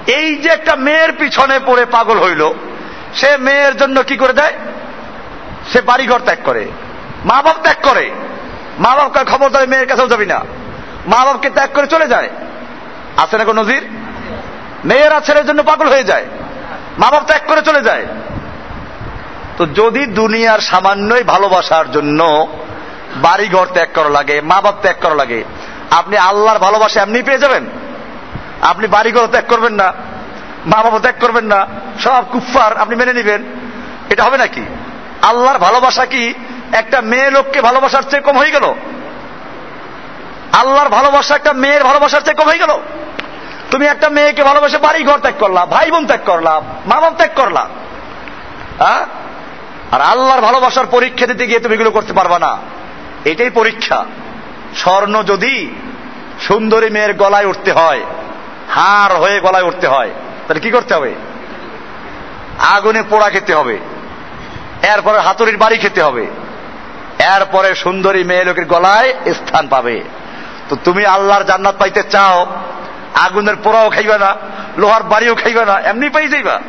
এই 0.07 0.35
যে 0.35 0.49
একটা 0.49 0.75
মেয়ের 0.75 1.11
পিছনে 1.11 1.59
পড়ে 1.65 1.85
পাগল 1.85 2.19
হইল, 2.19 2.53
সে 3.15 3.37
মেয়ের 3.37 3.77
জন্য 3.77 4.03
কি 4.03 4.17
করে 4.17 4.33
দেয়? 4.33 4.53
সে 5.73 5.81
বাড়িঘর 5.81 6.19
ত্যাগ 6.19 6.37
করে, 6.43 6.65
মা 7.25 7.41
বাপ 7.41 7.55
ত্যাগ 7.63 7.77
করে। 7.83 8.11
মা 8.79 8.95
বাপকে 8.95 9.31
খবর 9.31 9.49
দেয় 9.49 9.67
মেয়ের 9.67 9.87
কাছেও 9.87 10.07
যাবি 10.07 10.25
না। 10.25 10.39
মা 11.07 11.25
বাপকে 11.25 11.49
ত্যাগ 11.49 11.69
করে 11.73 11.87
চলে 11.87 12.07
যায়। 12.07 12.29
আছে 13.17 13.37
না 13.37 13.43
কোন 13.43 13.59
নজির? 13.59 13.87
মেয়েরা 14.85 15.19
ছেলের 15.19 15.45
জন্য 15.45 15.63
পাগল 15.63 15.87
হয়ে 15.87 16.03
যায়। 16.03 16.25
মা 16.99 17.11
বাপ 17.11 17.23
ত্যাগ 17.27 17.41
করে 17.47 17.61
চলে 17.61 17.81
যায়। 17.81 18.05
তো 19.57 19.65
যদি 19.65 20.05
দুনিয়ার 20.05 20.59
সামান্যই 20.59 21.23
ভালোবাসার 21.23 21.91
জন্য 21.91 22.47
বাড়িঘর 23.15 23.67
ত্যাগ 23.73 23.89
করা 23.95 24.09
লাগে 24.09 24.41
মা 24.41 24.61
বাপ 24.61 24.75
ত্যাগ 24.81 24.95
করা 25.01 25.15
লাগে, 25.15 25.43
আপনি 25.91 26.17
আল্লাহর 26.17 26.59
ভালোবাসা 26.59 27.01
এমনি 27.01 27.23
পেয়ে 27.23 27.37
যাবেন? 27.37 27.65
আপনি 28.61 28.87
বাড়িঘর 28.87 29.27
ত্যাগ 29.27 29.45
করবেন 29.47 29.73
না 29.73 29.93
মা 30.65 30.83
বাবা 30.83 30.99
ত্যাগ 30.99 31.15
করবেন 31.21 31.45
না, 31.45 31.67
সব 31.99 32.23
কুফার 32.31 32.77
আপনি 32.77 32.95
মেনে 32.95 33.13
নেবেন। 33.13 33.43
এটা 34.09 34.23
হবে 34.23 34.37
নাকি? 34.37 34.65
আল্লাহর 35.21 35.59
ভালোবাসা 35.59 36.05
কি 36.05 36.33
একটা 36.71 37.01
মেয়ে 37.01 37.31
লোককে 37.31 37.61
ভালোবাসার 37.61 38.03
চেয়ে 38.03 38.21
কম 38.21 38.37
হয়ে 38.37 38.51
গেল? 38.51 38.73
আল্লাহর 40.53 40.89
ভালোবাসা 40.89 41.35
একটা 41.35 41.53
মেয়ের 41.53 41.83
ভালোবাসার 41.83 42.21
চেয়ে 42.21 42.35
কম 42.35 42.45
হয়ে 42.45 42.57
গেল? 42.57 42.73
তুমি 43.71 43.85
একটা 43.85 44.09
মেয়েকে 44.09 44.43
ভালোবাসে 44.43 44.77
বাড়ি 44.77 45.03
ঘর 45.03 45.19
ত্যাগ 45.19 45.33
করলা 45.39 45.65
ভাই 45.65 45.91
বোন 45.91 46.05
ত্যাগ 46.05 46.19
করলা 46.25 46.61
মা 46.85 47.01
বাপ 47.01 47.13
ত্যাগ 47.17 47.31
করলা। 47.35 47.63
হ্যাঁ 48.79 49.05
আর 49.93 50.01
আল্লাহর 50.01 50.41
ভালোবাসার 50.41 50.85
পরীক্ষা 50.85 51.25
দিতে 51.25 51.47
গিয়ে 51.47 51.59
তুমি 51.59 51.75
এগুলো 51.75 51.91
করতে 51.91 52.13
পারবা 52.13 52.39
না। 52.39 52.57
এটাই 53.25 53.49
পরীক্ষা। 53.49 54.05
স্বর্ণ 54.75 55.23
যদি 55.23 55.69
সুন্দরী 56.41 56.89
মেয়ের 56.89 57.13
গলায় 57.13 57.45
উঠতে 57.45 57.71
হয়, 57.71 58.01
হার 58.69 59.15
হয়ে 59.15 59.39
গলায় 59.39 59.63
উঠতে 59.63 59.87
হয়, 59.87 60.09
তাহলে 60.47 60.59
কি 60.59 60.71
করতে 60.71 60.95
হবে? 60.95 61.13
আগুনে 62.59 63.03
পোড়া 63.09 63.29
খেতে 63.29 63.55
হবে। 63.55 63.79
এরপরে 64.83 65.19
হাতুড়ির 65.19 65.57
বাড়ি 65.57 65.77
খেতে 65.77 66.03
হবে। 66.03 66.27
এরপরে 67.19 67.75
সুন্দরী 67.75 68.23
মেয়ে 68.23 68.43
লোকের 68.43 68.65
গলায় 68.65 69.13
স্থান 69.33 69.67
পাবে। 69.67 70.03
তো 70.69 70.77
তুমি 70.83 71.05
আল্লাহর 71.05 71.43
জান্নাত 71.43 71.75
পাইতে 71.79 72.03
চাও, 72.03 72.45
আগুনের 73.13 73.55
পোড়াও 73.55 73.89
খাইবে 73.89 74.17
না, 74.17 74.35
লোহার 74.77 75.03
বাড়িও 75.03 75.35
খাইবে 75.35 75.65
না, 75.65 75.79
এমনি 75.79 76.09
পাই 76.09 76.27
যাইবা। 76.27 76.59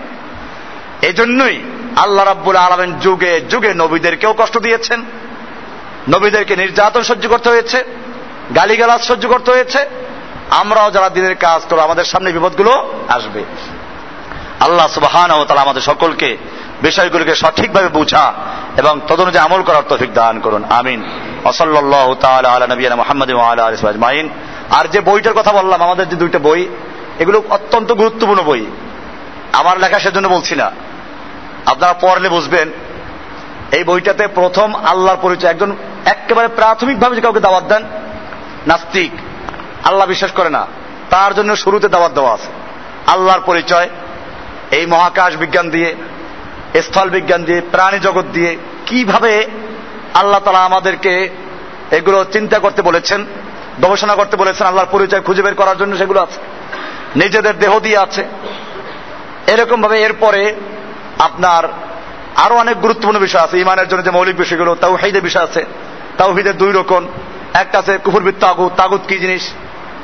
এই 1.03 1.13
জন্যই 1.13 1.63
আল্লাহ 1.97 2.25
রাব্বুল 2.25 2.57
আলমেন 2.57 2.99
যুগে 2.99 3.41
যুগে 3.41 3.75
নবীদেরকেও 3.75 4.35
কষ্ট 4.39 4.59
দিয়েছেন। 4.59 5.05
নবীদেরকে 6.09 6.57
নির্যাতন 6.57 7.03
সহ্য 7.03 7.29
করতে 7.29 7.49
হয়েছে, 7.49 7.85
গালিগালাজ 8.55 9.03
সহ্য 9.03 9.29
করতে 9.29 9.51
হয়েছে। 9.51 9.79
আমরাও 10.51 10.91
যারা 10.91 11.09
দিনের 11.09 11.35
কাজ 11.35 11.63
করো 11.71 11.81
আমাদের 11.81 12.05
সামনে 12.05 12.33
বিপদগুলো 12.33 12.93
আসবে। 13.09 13.45
আল্লাহ 14.61 14.89
সুবাহান 14.89 15.31
ও 15.31 15.45
তালা 15.45 15.61
আমাদের 15.61 15.81
সকলকে 15.81 16.37
বিষয়গুলোকে 16.83 17.35
সঠিকভাবে 17.35 17.89
বুঝা 17.89 18.33
এবং 18.77 19.01
তদনুযায়ী 19.09 19.45
আমল 19.45 19.63
করার 19.63 19.83
তৌফিক 19.89 20.15
দান 20.15 20.41
করুন। 20.41 20.65
আমিন। 20.65 21.05
ওসল্লাহ 21.45 22.15
তাআলা 22.15 22.49
আলা 22.49 22.97
মুহাম্মদ 22.97 23.35
আজমাইন। 23.35 24.29
আর 24.71 24.85
যে 24.89 25.01
বইটার 25.01 25.35
কথা 25.35 25.53
বললাম, 25.53 25.83
আমাদের 25.83 26.09
যে 26.09 26.17
দুইটা 26.17 26.39
বই, 26.39 26.69
এগুলো 27.19 27.43
অত্যন্ত 27.51 27.93
গুরুত্বপূর্ণ 27.93 28.43
বই। 28.43 28.67
আমার 29.53 29.81
লেখা 29.81 30.01
সেজন্য 30.01 30.29
বলছি 30.29 30.55
না। 30.55 30.71
আপনারা 31.67 31.93
পড়লে 31.93 32.29
বুঝবেন, 32.29 32.69
এই 33.73 33.85
বইটাতে 33.85 34.29
প্রথম 34.29 34.75
আল্লাহর 34.75 35.23
পরিচয়, 35.23 35.51
একজন 35.51 35.77
একেবারে 36.05 36.49
প্রাথমিকভাবে 36.49 37.17
যে 37.17 37.21
কাউকে 37.21 37.41
দাওয়াত 37.41 37.65
দেন, 37.65 37.83
নাস্তিক, 38.67 39.13
আল্লাহ 39.85 40.07
বিশ্বাস 40.07 40.31
করে 40.31 40.51
না, 40.51 40.67
তার 41.11 41.35
জন্য 41.35 41.57
শুরুতে 41.57 41.89
দাওয়াত 41.89 42.13
দেওয়া 42.13 42.33
আছে। 42.35 42.51
আল্লাহর 43.07 43.41
পরিচয়, 43.41 43.89
এই 44.71 44.87
মহাকাশ 44.87 45.37
বিজ্ঞান 45.37 45.71
দিয়ে, 45.71 45.95
স্থল 46.83 47.11
বিজ্ঞান 47.11 47.45
দিয়ে, 47.45 47.61
প্রাণী 47.73 47.99
জগৎ 47.99 48.25
দিয়ে, 48.33 48.57
কীভাবে 48.87 49.47
আল্লাহ 50.15 50.41
তালা 50.41 50.59
আমাদেরকে 50.59 51.29
এগুলো 51.91 52.25
চিন্তা 52.33 52.59
করতে 52.59 52.83
বলেছেন, 52.83 53.27
গবেষণা 53.83 54.15
করতে 54.15 54.37
বলেছেন, 54.37 54.67
আল্লাহর 54.67 54.93
পরিচয় 54.93 55.21
খুঁজে 55.21 55.43
বের 55.43 55.55
করার 55.55 55.79
জন্য 55.79 55.97
সেগুলো 55.97 56.21
আছে। 56.21 56.39
নিজেদের 57.17 57.59
দেহ 57.59 57.81
দিয়ে 57.81 57.99
আছে। 57.99 58.25
এরকম 59.47 59.83
ভাবে 59.83 60.03
এরপরে 60.03 60.55
আপনার 61.19 61.65
আরও 62.37 62.57
অনেক 62.57 62.81
গুরুত্বপূর্ণ 62.81 63.19
বিষয় 63.19 63.41
আছে। 63.41 63.59
ইমানের 63.59 63.89
জন্য 63.89 64.05
যে 64.05 64.11
মৌলিক 64.11 64.37
বিষয়গুলো 64.37 64.75
তাও 64.75 64.95
হাইদের 64.95 65.23
বিষয় 65.23 65.43
আছে। 65.43 65.65
তাও 66.19 66.33
হিদের 66.33 66.57
দুই 66.57 66.73
রকম। 66.73 67.07
একটা 67.55 67.79
আছে 67.79 67.99
কুফুরবিদ 67.99 68.35
তাগুত। 68.41 68.73
তাগুত 68.77 69.01
কি 69.09 69.19
জিনিস? 69.19 69.53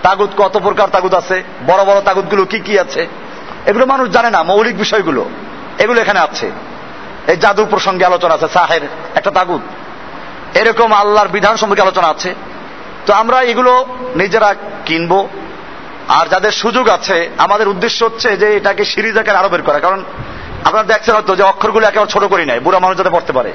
তাগুত 0.03 0.31
কত 0.37 0.59
প্রকার 0.59 0.88
তাগুত 0.88 1.14
আছে? 1.14 1.42
বড় 1.66 1.85
বড় 1.85 2.01
তাগুতগুলো 2.01 2.44
কি 2.44 2.61
কি 2.61 2.79
আছে? 2.79 3.07
এগুলো 3.66 3.87
মানুষ 3.87 4.09
জানে 4.09 4.31
না, 4.31 4.42
মৌলিক 4.42 4.79
বিষয়গুলো। 4.79 5.29
এগুলো 5.79 6.01
এখানে 6.01 6.20
আছে। 6.20 6.51
এই 7.27 7.37
জাদু 7.37 7.66
প্রসঙ্গে 7.66 8.05
আলোচনা 8.05 8.35
আছে, 8.35 8.49
সাহের 8.49 8.81
একটা 9.14 9.31
তাগুত। 9.31 9.61
এরকম 10.57 10.92
আল্লাহর 10.92 11.29
বিধান 11.29 11.57
সম্পর্কে 11.57 11.83
আলোচনা 11.83 12.09
আছে। 12.09 12.35
তো 13.07 13.12
আমরা 13.12 13.42
এগুলো 13.42 13.87
নিজেরা 14.16 14.55
কিনবো। 14.87 15.29
আর 16.09 16.27
যাদের 16.27 16.53
সুযোগ 16.53 16.88
আছে, 16.88 17.31
আমাদের 17.38 17.68
উদ্দেশ্য 17.68 18.05
হচ্ছে 18.05 18.37
যে 18.37 18.57
এটাকে 18.57 18.85
সিরিজ 18.85 19.18
আকারে 19.18 19.38
আরও 19.38 19.49
বের 19.49 19.62
করা। 19.62 19.79
কারণ 19.79 20.05
আপনারা 20.64 20.85
দেখছেন 20.85 21.14
হয়তো 21.14 21.37
যে 21.37 21.42
অক্ষরগুলো 21.42 21.87
একেবারে 21.87 22.11
ছোট 22.11 22.25
করি 22.25 22.44
নাই, 22.44 22.61
বুড়া 22.61 22.79
মানুষ 22.79 22.99
যাতে 22.99 23.11
পড়তে 23.11 23.33
পারে। 23.33 23.53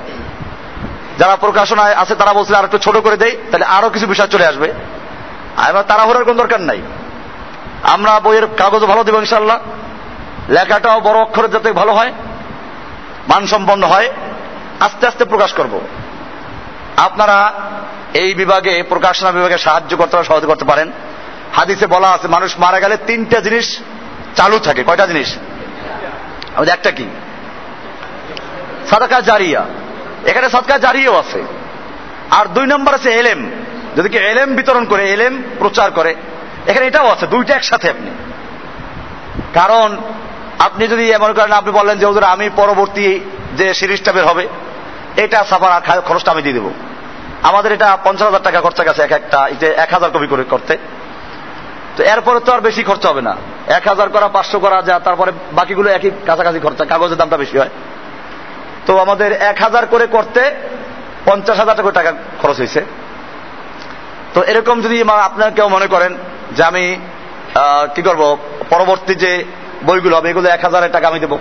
যারা 1.19 1.35
প্রকাশনায় 1.35 1.93
আছে 1.93 2.15
তারা 2.15 2.33
বলছে, 2.33 2.55
আর 2.55 2.63
একটু 2.63 2.77
ছোট 2.77 2.97
করে 2.97 3.17
দেয় 3.17 3.35
তাহলে 3.51 3.65
আরও 3.65 3.89
কিছু 3.89 4.07
বিষয় 4.07 4.27
চলে 4.27 4.47
আসবে। 4.47 4.73
আমরা 5.57 5.83
তাড়াহুড়ার 5.83 6.23
কোন 6.23 6.37
দরকার 6.37 6.61
নাই। 6.61 6.81
আমরা 7.83 8.19
বইয়ের 8.19 8.47
কাগজও 8.57 8.85
ভালো 8.85 9.03
দেবো 9.03 9.19
ইনশাল্লাহ 9.19 9.57
লেখাটাও 10.49 11.01
বড় 11.01 11.19
অক্ষরে 11.19 11.47
যাতে 11.47 11.73
ভালো 11.73 11.93
হয়, 11.93 12.11
মানসম্পন্ন 13.27 13.87
হয়, 13.87 14.09
আস্তে 14.79 15.07
আস্তে 15.07 15.25
প্রকাশ 15.25 15.53
করব। 15.53 15.81
আপনারা 16.97 17.53
এই 18.13 18.33
বিভাগে, 18.33 18.83
প্রকাশনা 18.83 19.31
বিভাগে 19.31 19.57
সাহায্য 19.57 19.97
করতে 19.97 20.23
সহযোগ 20.23 20.49
করতে 20.49 20.65
পারেন। 20.65 20.91
হাদিসে 21.55 21.87
বলা 21.87 22.09
আছে, 22.09 22.27
মানুষ 22.27 22.59
মারা 22.59 22.79
গেলে 22.79 22.97
তিনটা 22.97 23.39
জিনিস 23.39 23.79
চালু 24.35 24.59
থাকে। 24.59 24.83
কয়টা 24.83 25.07
জিনিস? 25.07 25.35
আমাদের 26.55 26.73
একটা 26.73 26.91
কি? 26.91 27.05
সাদাকা 28.89 29.21
জারিয়া। 29.21 29.65
এখানে 30.25 30.49
সাদকা 30.49 30.77
জারিয়াও 30.77 31.17
আছে। 31.17 31.43
আর 32.31 32.45
দুই 32.45 32.67
নম্বর 32.67 32.93
আছে 32.93 33.09
এলেম। 33.09 33.51
যদি 33.97 34.09
কি 34.09 34.17
এলেম 34.17 34.55
বিতরণ 34.55 34.85
করে, 34.85 35.09
এলেম 35.09 35.43
প্রচার 35.59 35.91
করে, 35.91 36.15
এখানে 36.67 36.87
এটাও 36.87 37.07
আছে, 37.07 37.27
দুইটা 37.27 37.55
একসাথে 37.55 37.89
আপনি। 37.89 38.11
কারণ 39.53 39.97
আপনি 40.59 40.87
যদি 40.87 41.11
এমন 41.11 41.33
করেন, 41.33 41.51
আপনি 41.51 41.71
বললেন 41.71 41.99
যে 41.99 42.05
ওদের 42.05 42.23
আমি 42.23 42.49
পরবর্তী 42.55 43.19
যে 43.57 43.73
সিরিজটা 43.73 44.11
বের 44.11 44.25
হবে, 44.25 44.47
এটা 45.17 45.43
সাফার 45.43 46.01
খরচটা 46.01 46.31
আমি 46.31 46.41
দিয়ে 46.41 46.53
দেবো। 46.53 46.73
আমাদের 47.43 47.71
এটা 47.71 47.97
পঞ্চাশ 48.03 48.25
হাজার 48.25 48.43
টাকা 48.43 48.61
খরচা 48.61 48.83
গেছে 48.83 49.01
এক 49.01 49.11
একটা 49.11 49.47
এক 49.57 49.93
হাজার 49.93 50.11
কপি 50.11 50.27
করে 50.27 50.43
করতে। 50.43 50.77
তো 51.97 52.03
এরপরে 52.03 52.39
তো 52.39 52.51
আর 52.51 52.59
বেশি 52.59 52.83
খরচা 52.83 53.09
হবে 53.09 53.21
না। 53.21 53.35
এক 53.67 53.87
হাজার 53.87 54.09
করা, 54.09 54.27
পাঁচশো 54.27 54.59
করা, 54.59 54.81
যা, 54.81 54.99
তারপরে 54.99 55.31
বাকিগুলো 55.53 55.89
একই 55.89 56.11
কাছাকাছি 56.25 56.59
খরচা, 56.59 56.85
কাগজের 56.85 57.17
দামটা 57.17 57.37
বেশি 57.37 57.57
হয়। 57.57 57.69
তো 58.85 58.97
আমাদের 58.97 59.31
এক 59.31 59.61
হাজার 59.61 59.85
করে 59.85 60.07
করতে 60.07 60.51
পঞ্চাশ 61.25 61.57
হাজার 61.59 61.91
টাকা 61.91 62.13
খরচ 62.41 62.57
হয়েছে। 62.57 62.85
তো 64.33 64.43
এরকম 64.43 64.81
যদি 64.81 65.01
আপনার 65.01 65.51
কেউ 65.51 65.67
মনে 65.67 65.87
করেন 65.87 66.17
যে 66.51 66.63
আমি 66.63 66.97
কি 67.95 68.01
করব, 68.01 68.37
পরবর্তী 68.69 69.15
যে 69.15 69.43
বইগুলো 69.85 70.17
হবে, 70.17 70.29
এগুলো 70.29 70.49
এক 70.49 70.65
হাজারের 70.65 70.91
টাকা 70.91 71.07
আমি 71.07 71.19
দেবো। 71.19 71.39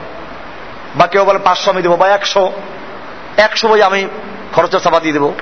বা 0.97 1.07
কেউ 1.07 1.25
বলে 1.25 1.39
পাঁচশো 1.39 1.71
আমি 1.71 1.83
দেবো, 1.83 1.97
বা 1.97 2.09
একশো। 2.09 2.53
একশো 3.37 3.69
বই 3.69 3.83
আমি 3.83 4.09
খরচের 4.53 4.81
ছাপা 4.81 5.01
দিয়ে 5.01 5.13
দেবো 5.13 5.35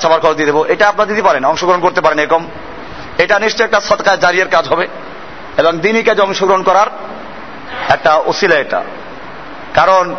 ছাপার 0.00 0.20
খরচ 0.20 0.34
দিয়ে 0.34 0.46
দেবো। 0.46 0.64
এটা 0.64 0.88
আপনার 0.88 1.08
দিতে 1.08 1.22
পারেন, 1.22 1.44
অংশগ্রহণ 1.44 1.80
করতে 1.80 2.00
পারেন 2.00 2.18
এরকম। 2.18 2.46
এটা 3.18 3.38
নিশ্চয়ই 3.38 3.64
একটা 3.64 3.80
সৎকার 3.80 4.20
জারিয়ার 4.20 4.48
কাজ 4.48 4.68
হবে। 4.68 4.88
এবং 5.56 5.78
দিনই 5.78 6.02
কাজে 6.02 6.22
অংশগ্রহণ 6.22 6.62
করার 6.62 6.86
একটা 7.88 8.14
ওসিলা 8.14 8.56
এটা। 8.56 8.84
কারণ 9.74 10.14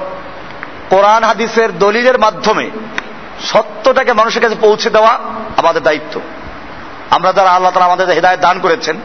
কোরআন 0.90 1.24
হাদিসের 1.24 1.80
দলিলের 1.80 2.20
মাধ্যমে 2.20 2.70
সত্যটাকে 3.42 4.14
মানুষের 4.14 4.42
কাছে 4.42 4.56
পৌঁছে 4.56 4.90
দেওয়া 4.90 5.20
আমাদের 5.58 5.84
দায়িত্ব। 5.84 6.22
আমরা 7.10 7.34
যারা 7.34 7.50
আল্লাহ 7.50 7.72
তারা 7.72 7.86
আমাদের 7.86 8.10
হৃদায়ত 8.10 8.40
দান 8.40 8.60
করেছেন, 8.60 8.98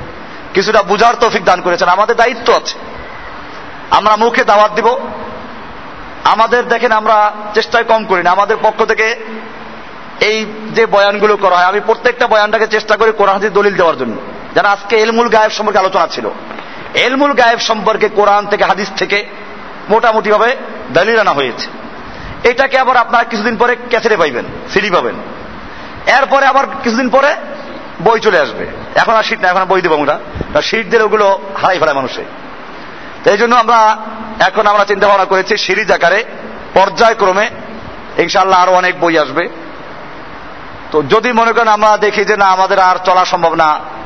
কিছুটা 0.54 0.82
বুঝার 0.82 1.14
তৌফিক 1.14 1.44
দান 1.44 1.60
করেছেন, 1.60 1.88
আমাদের 1.88 2.16
দায়িত্ব 2.16 2.54
আছে। 2.54 2.78
আমরা 3.90 4.16
মুখে 4.16 4.44
দাওয়াত 4.44 4.72
দিব। 4.72 4.98
আমাদের 6.24 6.68
দেখেন 6.68 6.92
আমরা 6.92 7.32
চেষ্টায় 7.54 7.84
কম 7.84 8.04
করি 8.04 8.22
না, 8.22 8.30
আমাদের 8.30 8.56
পক্ষ 8.62 8.84
থেকে 8.84 9.16
এই 10.20 10.46
যে 10.74 10.86
বয়ানগুলো 10.86 11.36
করা 11.36 11.56
হয়, 11.56 11.64
আমি 11.64 11.80
প্রত্যেকটা 11.80 12.26
বয়ানটাকে 12.26 12.66
চেষ্টা 12.66 12.96
করি 12.96 13.12
কোরআন 13.12 13.34
হাদিস 13.34 13.52
দলিল 13.52 13.74
দেওয়ার 13.76 13.98
জন্য। 13.98 14.16
যারা 14.58 14.70
আজকে 14.70 14.94
এলমুল 14.96 15.28
গায়েব 15.28 15.50
সম্পর্কে 15.50 15.78
আলোচনা 15.78 16.06
ছিল, 16.06 16.30
এলমুল 17.06 17.32
গায়েব 17.32 17.58
সম্পর্কে 17.58 18.08
কোরআন 18.08 18.46
থেকে, 18.46 18.64
হাদিস 18.64 18.90
থেকে 18.96 19.26
মোটামুটি 19.88 20.30
ভাবে 20.30 20.56
দলিল 20.92 21.18
আনা 21.18 21.30
হয়েছে। 21.30 21.68
এটাকে 22.48 22.78
আবার 22.78 22.96
আপনারা 22.96 23.24
কিছুদিন 23.24 23.56
পরে 23.56 23.76
ক্যাসেটে 23.90 24.16
পাইবেন, 24.16 24.44
সিডি 24.72 24.90
পাবেন। 24.90 25.14
এরপরে 26.16 26.46
আবার 26.46 26.64
কিছুদিন 26.82 27.08
পরে 27.08 27.30
বই 28.00 28.20
চলে 28.20 28.38
আসবে। 28.40 28.66
এখন 28.94 29.14
আর 29.14 29.22
শীত 29.22 29.40
না, 29.42 29.48
এখন 29.48 29.64
বই 29.64 29.80
দেবো 29.82 29.94
আমরা। 29.94 30.18
শীত 30.62 30.86
দিলে 30.86 31.04
ওগুলো 31.04 31.26
হারাই 31.60 31.78
ফেলায় 31.78 31.96
মানুষে। 31.96 32.22
তো 33.24 33.30
এই 33.30 33.38
জন্য 33.38 33.54
আমরা 33.56 33.96
এখন 34.40 34.66
আমরা 34.66 34.84
চিন্তা 34.84 35.08
ভাবনা 35.08 35.24
করেছি, 35.24 35.56
সিরিজ 35.56 35.92
আকারে, 35.92 36.24
পর্যায়ক্রমে 36.74 37.46
ইনশাল্লাহ 38.18 38.62
আরও 38.62 38.72
অনেক 38.72 39.00
বই 39.00 39.18
আসবে। 39.18 39.48
তো 40.92 41.02
যদি 41.02 41.32
মনে 41.32 41.52
করেন 41.52 41.68
আমরা 41.68 41.96
দেখি 41.96 42.24
যে 42.24 42.36
না, 42.36 42.46
আমাদের 42.46 42.78
আর 42.78 42.96
চলা 43.04 43.24
সম্ভব 43.24 43.54
না 43.54 43.97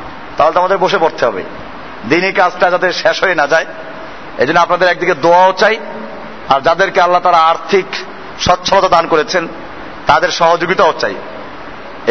তাহলে 0.42 0.56
তো 0.56 0.60
আমাদের 0.60 0.82
বসে 0.84 0.98
পড়তে 0.98 1.26
হবে। 1.26 1.42
দিনই 2.10 2.32
কাজটা 2.32 2.70
যাতে 2.70 2.92
শেষ 2.92 3.16
হয়ে 3.24 3.34
না 3.34 3.46
যায় 3.46 3.66
এই 4.38 4.46
জন্য 4.46 4.58
আপনাদের 4.60 4.88
একদিকে 4.88 5.14
দোয়াও 5.14 5.52
চাই, 5.52 5.76
আর 6.48 6.60
যাদেরকে 6.60 7.00
আল্লাহ 7.00 7.20
তারা 7.20 7.38
আর্থিক 7.38 7.86
সচ্ছলতা 8.40 8.88
দান 8.88 9.04
করেছেন, 9.06 9.48
তাদের 10.06 10.30
সহযোগিতাও 10.30 10.92
চাই। 11.02 11.14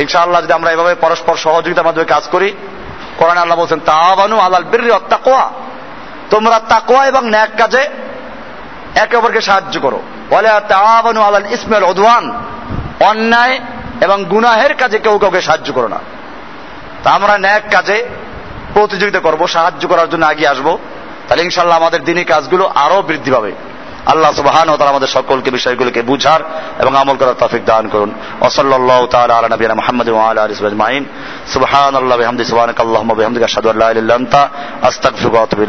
ইনশাআল্লাহ 0.03 0.41
যদি 0.41 0.53
আমরা 0.53 0.71
এভাবে 0.71 0.95
পরস্পর 0.95 1.35
সহযোগিতার 1.35 1.87
মাধ্যমে 1.87 2.05
কাজ 2.05 2.23
করি, 2.31 2.49
কোরআন 3.17 3.37
আল্লাহ 3.37 3.57
বলছেন 3.57 3.79
তাওয়ানু 3.79 4.37
আলাল 4.39 4.63
বীর 4.63 4.81
তাকোয়া 5.09 5.45
তোমরা 6.29 6.59
তাকোয়া 6.59 7.03
এবং 7.07 7.23
ন্যাক 7.29 7.51
কাজে 7.57 7.83
একে 8.95 9.15
অপরকে 9.17 9.41
সাহায্য 9.41 9.75
করো। 9.79 9.99
বলে 10.29 10.49
তাওয়ানু 10.67 11.21
আলাল 11.21 11.47
ইসমাইল 11.53 11.83
ওদওয়ান 11.83 12.25
অন্যায় 13.09 13.55
এবং 14.01 14.17
গুনাহের 14.23 14.73
কাজে 14.81 14.97
কেউ 14.99 15.15
কাউকে 15.17 15.41
সাহায্য 15.41 15.69
করো 15.73 15.87
না। 15.87 15.99
তা 17.03 17.11
আমরা 17.11 17.37
ন্যাক 17.37 17.63
কাজে 17.71 18.05
প্রতিযোগিতা 18.73 19.19
করব, 19.19 19.47
সাহায্য 19.47 19.87
করার 19.87 20.09
জন্য 20.09 20.25
আগে 20.25 20.47
আসব। 20.47 20.77
তাহলে 21.27 21.43
ইনশাল্লাহ 21.43 21.77
আমাদের 21.77 22.03
দিনই 22.03 22.23
কাজগুলো 22.23 22.71
আরও 22.75 23.01
বৃদ্ধি 23.01 23.31
পাবে। 23.31 23.51
আল্লাহ 24.05 24.31
সুবহান 24.31 24.69
ও 24.69 24.77
তারা 24.77 24.89
আমাদের 24.89 25.07
সকলকে 25.07 25.51
বিষয়গুলোকে 25.51 26.01
বুঝার 26.01 26.39
এবং 26.79 26.95
আমল 26.95 27.15
করার 27.15 27.33
তফিক 27.39 27.65
দান 27.65 27.87
করুন। 27.87 28.11
ওসল্লাহ 28.41 29.05
তাআলা 29.05 29.33
আলা 29.35 29.47
নবিয়ানা 29.47 29.75
মুহাম্মদ 29.75 30.09
ওয়া 30.09 30.29
আলা 30.29 30.43
আলিহি 30.43 30.65
আজমাইন। 30.65 31.05
সুবহানাল্লাহি 31.53 32.07
ওয়া 32.07 32.17
বিহামদিহি 32.17 32.53
ওয়া 32.53 33.15
বিহামদিকা 33.15 33.45
আশহাদু 33.45 33.69
আল্লা 33.69 33.85
ইলাহা 33.85 33.99
ইল্লা 33.99 34.15
আনতা। 34.15 34.49
আস্তাগফিরুকা 34.81 35.33
ওয়া 35.33 35.43
আতুবু 35.43 35.59